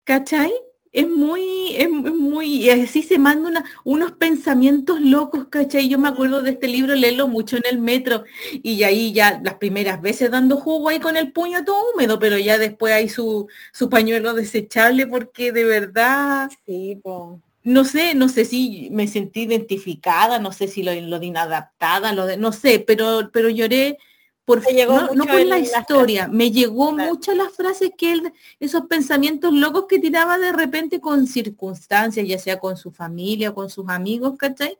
¿Cachai? 0.03 0.53
Es 0.91 1.09
muy, 1.09 1.75
es, 1.75 1.89
muy, 1.89 2.63
y 2.63 2.69
así 2.69 3.03
se 3.03 3.19
manda 3.19 3.49
una, 3.49 3.65
unos 3.83 4.13
pensamientos 4.13 5.01
locos, 5.01 5.47
¿cachai? 5.49 5.89
Yo 5.89 5.99
me 5.99 6.07
acuerdo 6.07 6.41
de 6.41 6.51
este 6.51 6.67
libro, 6.67 6.95
leerlo 6.95 7.27
mucho 7.27 7.57
en 7.57 7.63
el 7.69 7.79
metro, 7.79 8.23
y 8.53 8.81
ahí 8.83 9.11
ya 9.11 9.41
las 9.43 9.55
primeras 9.55 10.01
veces 10.01 10.31
dando 10.31 10.55
jugo 10.55 10.87
ahí 10.87 11.01
con 11.01 11.17
el 11.17 11.33
puño 11.33 11.65
todo 11.65 11.91
húmedo, 11.93 12.17
pero 12.17 12.37
ya 12.37 12.57
después 12.57 12.93
hay 12.93 13.09
su, 13.09 13.49
su 13.73 13.89
pañuelo 13.89 14.33
desechable, 14.33 15.05
porque 15.05 15.51
de 15.51 15.65
verdad, 15.65 16.49
sí, 16.65 16.97
po 17.03 17.41
no 17.65 17.83
sé, 17.83 18.13
no 18.13 18.29
sé 18.29 18.45
si 18.45 18.89
me 18.91 19.07
sentí 19.07 19.41
identificada, 19.41 20.37
no 20.37 20.51
sé 20.51 20.67
si 20.67 20.83
lo, 20.83 20.93
lo 20.93 21.19
de 21.19 21.25
inadaptada, 21.25 22.13
lo 22.13 22.27
de, 22.27 22.37
no 22.37 22.51
sé, 22.51 22.79
pero, 22.79 23.31
pero 23.33 23.49
lloré 23.49 23.97
por, 24.45 24.61
no, 24.71 25.15
no 25.15 25.25
por 25.25 25.43
la 25.43 25.57
historia, 25.57 26.27
me 26.27 26.51
llegó 26.51 26.91
mucho 26.91 27.33
las 27.33 27.51
frases 27.53 27.89
que 27.97 28.11
él, 28.11 28.33
esos 28.59 28.85
pensamientos 28.85 29.51
locos 29.51 29.85
que 29.89 29.97
tiraba 29.97 30.37
de 30.37 30.51
repente 30.51 31.01
con 31.01 31.25
circunstancias, 31.25 32.27
ya 32.27 32.37
sea 32.37 32.59
con 32.59 32.77
su 32.77 32.91
familia, 32.91 33.51
con 33.51 33.71
sus 33.71 33.89
amigos, 33.89 34.37
¿cachai? 34.37 34.77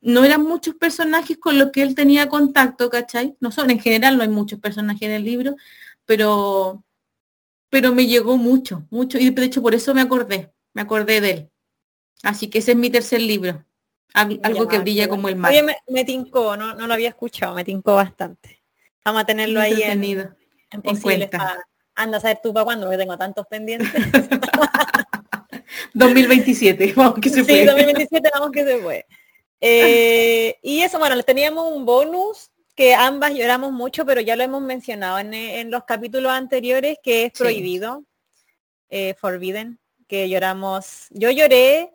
No 0.00 0.24
eran 0.24 0.44
muchos 0.44 0.76
personajes 0.76 1.36
con 1.36 1.58
los 1.58 1.72
que 1.72 1.82
él 1.82 1.96
tenía 1.96 2.28
contacto, 2.28 2.88
¿cachai? 2.90 3.36
No 3.40 3.50
son, 3.50 3.70
en 3.70 3.80
general 3.80 4.16
no 4.16 4.22
hay 4.22 4.28
muchos 4.28 4.60
personajes 4.60 5.02
en 5.02 5.10
el 5.10 5.24
libro, 5.24 5.56
pero, 6.04 6.84
pero 7.70 7.92
me 7.92 8.06
llegó 8.06 8.36
mucho, 8.36 8.86
mucho, 8.90 9.18
y 9.18 9.30
de 9.30 9.44
hecho 9.44 9.62
por 9.62 9.74
eso 9.74 9.94
me 9.94 10.00
acordé, 10.00 10.52
me 10.74 10.82
acordé 10.82 11.20
de 11.20 11.30
él. 11.32 11.50
Así 12.22 12.48
que 12.48 12.58
ese 12.58 12.72
es 12.72 12.76
mi 12.76 12.90
tercer 12.90 13.20
libro. 13.20 13.64
Algo 14.12 14.68
que 14.68 14.78
brilla 14.78 15.08
como 15.08 15.28
el 15.28 15.36
mar. 15.36 15.52
Oye, 15.52 15.64
me, 15.88 16.04
tincó, 16.04 16.56
no, 16.56 16.74
no, 16.74 16.86
lo 16.86 16.94
había 16.94 17.10
escuchado, 17.10 17.54
me 17.54 17.64
tincó 17.64 17.94
bastante. 17.94 18.62
Vamos 19.04 19.22
a 19.22 19.26
tenerlo 19.26 19.60
ahí 19.60 19.82
en, 19.82 20.04
en, 20.04 20.36
en 20.82 21.00
cuenta. 21.00 21.64
anda 21.94 22.18
a 22.18 22.20
saber 22.20 22.40
tú 22.42 22.52
para 22.52 22.64
cuándo, 22.64 22.86
porque 22.86 22.98
tengo 22.98 23.16
tantos 23.16 23.46
pendientes. 23.46 23.90
2027, 25.94 26.92
vamos 26.96 27.20
que 27.20 27.28
se 27.28 27.44
fue. 27.44 27.60
Sí, 27.60 27.64
2027, 27.64 28.30
vamos 28.34 28.50
que 28.52 28.64
se 28.64 28.78
fue. 28.78 29.06
Eh, 29.60 30.58
y 30.62 30.80
eso, 30.80 30.98
bueno, 30.98 31.20
teníamos 31.22 31.70
un 31.70 31.84
bonus 31.84 32.50
que 32.74 32.94
ambas 32.94 33.34
lloramos 33.34 33.72
mucho, 33.72 34.06
pero 34.06 34.20
ya 34.20 34.36
lo 34.36 34.42
hemos 34.42 34.62
mencionado 34.62 35.18
en, 35.18 35.70
los 35.70 35.84
capítulos 35.84 36.32
anteriores, 36.32 36.98
que 37.02 37.26
es 37.26 37.32
prohibido, 37.32 38.04
eh, 38.88 39.14
forbidden, 39.18 39.78
que 40.08 40.28
lloramos. 40.28 41.06
Yo 41.10 41.30
lloré 41.30 41.92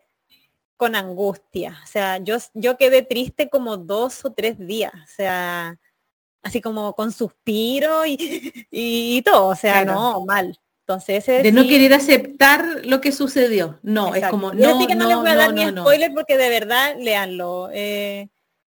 con 0.77 0.95
angustia. 0.95 1.79
O 1.83 1.87
sea, 1.87 2.17
yo, 2.17 2.37
yo 2.53 2.77
quedé 2.77 3.01
triste 3.01 3.49
como 3.49 3.77
dos 3.77 4.25
o 4.25 4.31
tres 4.31 4.57
días. 4.57 4.93
O 4.93 5.07
sea, 5.07 5.77
así 6.43 6.61
como 6.61 6.93
con 6.93 7.11
suspiro 7.11 8.05
y, 8.05 8.67
y, 8.71 9.21
todo. 9.23 9.47
O 9.47 9.55
sea, 9.55 9.83
no, 9.85 10.25
mal. 10.25 10.57
Entonces, 10.87 11.25
de 11.25 11.51
no 11.51 11.63
querer 11.63 11.95
aceptar 11.95 12.85
lo 12.85 13.01
que 13.01 13.11
sucedió. 13.11 13.79
No, 13.81 14.13
es 14.13 14.27
como 14.27 14.53
no. 14.53 14.87
que 14.87 14.93
no, 14.93 15.07
les 15.07 15.17
voy 15.17 15.29
a 15.29 15.35
dar 15.35 15.53
ni 15.53 15.65
spoiler 15.67 16.13
porque 16.13 16.37
de 16.37 16.49
verdad, 16.49 16.95
leanlo. 16.99 17.69
Eh, 17.73 18.29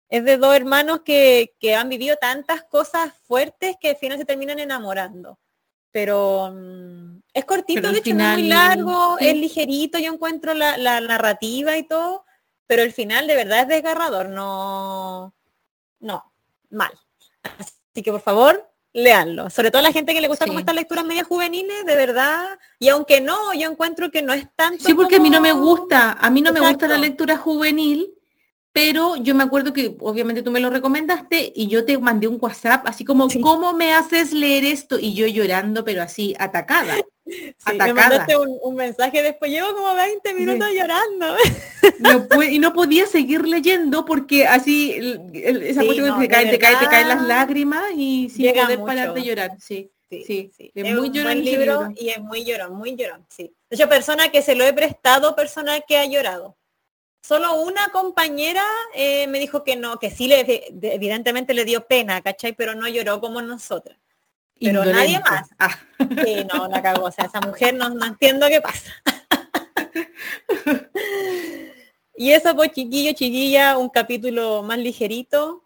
es 0.09 0.23
de 0.23 0.37
dos 0.37 0.55
hermanos 0.55 1.01
que, 1.05 1.53
que, 1.59 1.75
han 1.75 1.87
vivido 1.87 2.15
tantas 2.19 2.63
cosas 2.63 3.13
fuertes 3.27 3.75
que 3.79 3.89
al 3.89 3.97
final 3.97 4.17
se 4.17 4.25
terminan 4.25 4.57
enamorando. 4.57 5.37
Pero 5.91 6.51
mm, 6.53 7.21
es 7.33 7.45
cortito, 7.45 7.91
de 7.91 7.99
hecho, 7.99 8.13
no 8.13 8.23
es 8.23 8.33
muy 8.37 8.47
largo, 8.47 9.17
es 9.19 9.35
ligerito, 9.35 9.97
yo 9.99 10.13
encuentro 10.13 10.53
la, 10.53 11.01
narrativa 11.01 11.77
y 11.77 11.83
todo, 11.83 12.25
pero 12.67 12.83
el 12.83 12.93
final 12.93 13.27
de 13.27 13.35
verdad 13.35 13.61
es 13.61 13.67
desgarrador, 13.67 14.29
no, 14.29 15.33
no, 15.99 16.31
mal. 16.69 16.91
Así 17.41 18.03
que 18.03 18.11
por 18.11 18.21
favor, 18.21 18.69
leanlo. 18.93 19.49
Sobre 19.49 19.71
todo 19.71 19.79
a 19.79 19.83
la 19.83 19.91
gente 19.91 20.13
que 20.13 20.21
le 20.21 20.27
gusta 20.27 20.45
como 20.45 20.59
estas 20.59 20.75
lecturas 20.75 21.05
media 21.05 21.23
juveniles, 21.23 21.85
de 21.85 21.95
verdad. 21.95 22.59
Y 22.77 22.89
aunque 22.89 23.21
no, 23.21 23.53
yo 23.53 23.69
encuentro 23.69 24.11
que 24.11 24.21
no 24.21 24.33
es 24.33 24.47
tanto. 24.55 24.85
Sí, 24.85 24.93
porque 24.93 25.15
a 25.15 25.19
mí 25.19 25.29
no 25.29 25.41
me 25.41 25.53
gusta, 25.53 26.13
a 26.13 26.29
mí 26.29 26.41
no 26.41 26.53
me 26.53 26.59
gusta 26.59 26.87
la 26.87 26.97
lectura 26.97 27.37
juvenil, 27.37 28.13
pero 28.71 29.15
yo 29.15 29.33
me 29.33 29.43
acuerdo 29.43 29.73
que 29.73 29.95
obviamente 29.99 30.43
tú 30.43 30.51
me 30.51 30.59
lo 30.59 30.69
recomendaste 30.69 31.51
y 31.55 31.67
yo 31.67 31.85
te 31.85 31.97
mandé 31.97 32.27
un 32.27 32.37
WhatsApp 32.39 32.87
así 32.87 33.03
como, 33.03 33.27
¿cómo 33.41 33.73
me 33.73 33.93
haces 33.93 34.31
leer 34.31 34.63
esto? 34.63 34.99
Y 34.99 35.13
yo 35.13 35.25
llorando, 35.27 35.83
pero 35.83 36.03
así, 36.03 36.35
atacada. 36.37 36.95
me 37.25 37.93
mandaste 37.93 38.35
un, 38.37 38.75
mensaje 38.75 39.23
después, 39.23 39.51
llevo 39.51 39.73
como 39.73 39.95
20 39.95 40.33
minutos 40.33 40.67
llorando. 40.71 41.35
y 42.49 42.59
no 42.59 42.73
podía 42.73 43.07
seguir 43.07 43.47
leyendo 43.47 44.05
porque 44.05 44.47
así, 44.47 44.93
esa 45.33 45.83
cuestión 45.83 46.19
te, 46.19 46.27
cae, 46.27 46.45
te, 46.47 46.59
cae, 46.59 46.75
te 46.77 46.87
caen 46.87 47.07
las 47.09 47.23
lágrimas 47.23 47.85
y 47.95 48.29
sin 48.29 48.53
poder 48.53 48.79
parar 48.83 49.13
de 49.13 49.23
llorar. 49.23 49.51
Sí. 49.59 49.91
Sí, 50.09 50.51
sí, 50.57 50.71
Es, 50.73 50.95
muy 50.95 51.11
llorón 51.11 51.45
libro, 51.45 51.89
y 51.95 52.09
es 52.09 52.19
muy 52.19 52.43
llorón, 52.43 52.73
muy 52.73 52.95
llorón, 52.95 53.27
sí. 53.29 53.55
De 53.69 53.75
hecho, 53.75 53.87
persona 53.87 54.29
que 54.29 54.41
se 54.41 54.55
lo 54.55 54.63
he 54.63 54.73
prestado, 54.73 55.35
persona 55.35 55.81
que 55.81 55.97
ha 55.97 56.05
llorado. 56.05 56.57
Solo 57.21 57.61
una 57.61 57.89
compañera 57.89 58.65
eh, 58.93 59.27
me 59.27 59.39
dijo 59.39 59.63
que 59.63 59.75
no, 59.75 59.99
que 59.99 60.09
sí, 60.09 60.27
le, 60.27 60.67
evidentemente 60.81 61.53
le 61.53 61.65
dio 61.65 61.85
pena, 61.85 62.21
¿cachai? 62.21 62.53
Pero 62.53 62.75
no 62.75 62.87
lloró 62.87 63.19
como 63.19 63.41
nosotras. 63.41 63.97
Pero 64.59 64.83
nadie 64.85 65.19
más. 65.19 65.49
Ah. 65.57 65.77
Sí, 65.99 66.45
no, 66.51 66.67
la 66.67 66.81
cagó. 66.81 67.05
O 67.05 67.11
sea, 67.11 67.25
esa 67.25 67.39
mujer 67.41 67.73
no, 67.75 67.89
no 67.89 68.05
entiendo 68.05 68.47
qué 68.47 68.61
pasa. 68.61 68.91
y 72.15 72.31
eso 72.31 72.55
pues 72.55 72.71
chiquillo, 72.71 73.13
chiquilla, 73.13 73.77
un 73.77 73.89
capítulo 73.89 74.63
más 74.63 74.77
ligerito. 74.77 75.63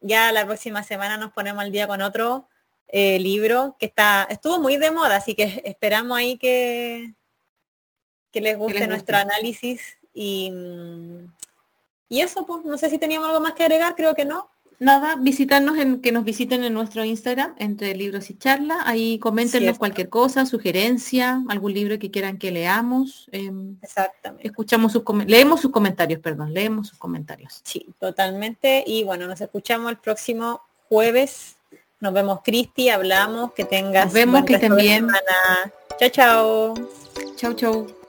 Ya 0.00 0.30
la 0.32 0.44
próxima 0.44 0.82
semana 0.82 1.16
nos 1.16 1.32
ponemos 1.32 1.64
al 1.64 1.72
día 1.72 1.88
con 1.88 2.02
otro 2.02 2.48
eh, 2.88 3.18
libro 3.18 3.76
que 3.80 3.86
está, 3.86 4.26
estuvo 4.30 4.60
muy 4.60 4.76
de 4.76 4.90
moda, 4.90 5.16
así 5.16 5.34
que 5.34 5.62
esperamos 5.64 6.16
ahí 6.16 6.38
que, 6.38 7.14
que 8.30 8.40
les 8.40 8.56
guste 8.56 8.86
nuestro 8.86 9.16
análisis 9.16 9.98
y, 10.16 10.50
y 12.08 12.20
eso, 12.20 12.46
pues, 12.46 12.64
no 12.64 12.78
sé 12.78 12.88
si 12.88 12.98
teníamos 12.98 13.28
algo 13.28 13.40
más 13.40 13.52
que 13.52 13.64
agregar, 13.64 13.94
creo 13.94 14.14
que 14.14 14.24
no. 14.24 14.48
Nada, 14.78 15.16
visitarnos 15.16 15.78
en 15.78 16.02
que 16.02 16.12
nos 16.12 16.24
visiten 16.24 16.62
en 16.62 16.74
nuestro 16.74 17.04
Instagram, 17.04 17.54
entre 17.58 17.94
libros 17.94 18.28
y 18.28 18.36
charla. 18.36 18.80
Ahí 18.84 19.18
coméntenos 19.18 19.78
cualquier 19.78 20.10
cosa, 20.10 20.44
sugerencia, 20.44 21.42
algún 21.48 21.72
libro 21.72 21.98
que 21.98 22.10
quieran 22.10 22.38
que 22.38 22.50
leamos. 22.50 23.28
Em, 23.32 23.76
Exactamente. 23.82 24.46
Escuchamos 24.46 24.92
sus 24.92 25.02
leemos 25.26 25.62
sus 25.62 25.70
comentarios, 25.70 26.20
perdón, 26.20 26.52
leemos 26.52 26.88
sus 26.88 26.98
comentarios. 26.98 27.60
Sí, 27.64 27.86
totalmente. 27.98 28.84
Y 28.86 29.04
bueno, 29.04 29.26
nos 29.26 29.40
escuchamos 29.40 29.90
el 29.90 29.96
próximo 29.96 30.60
jueves. 30.88 31.56
Nos 32.00 32.12
vemos, 32.12 32.40
Cristi, 32.44 32.90
hablamos, 32.90 33.54
que 33.54 33.64
tengas. 33.64 34.06
Nos 34.06 34.14
vemos, 34.14 34.44
que 34.44 34.54
estén 34.54 34.76
bien. 34.76 35.08
Chao, 35.98 36.10
chao. 36.10 36.74
Chao, 37.36 37.54
chao. 37.54 38.05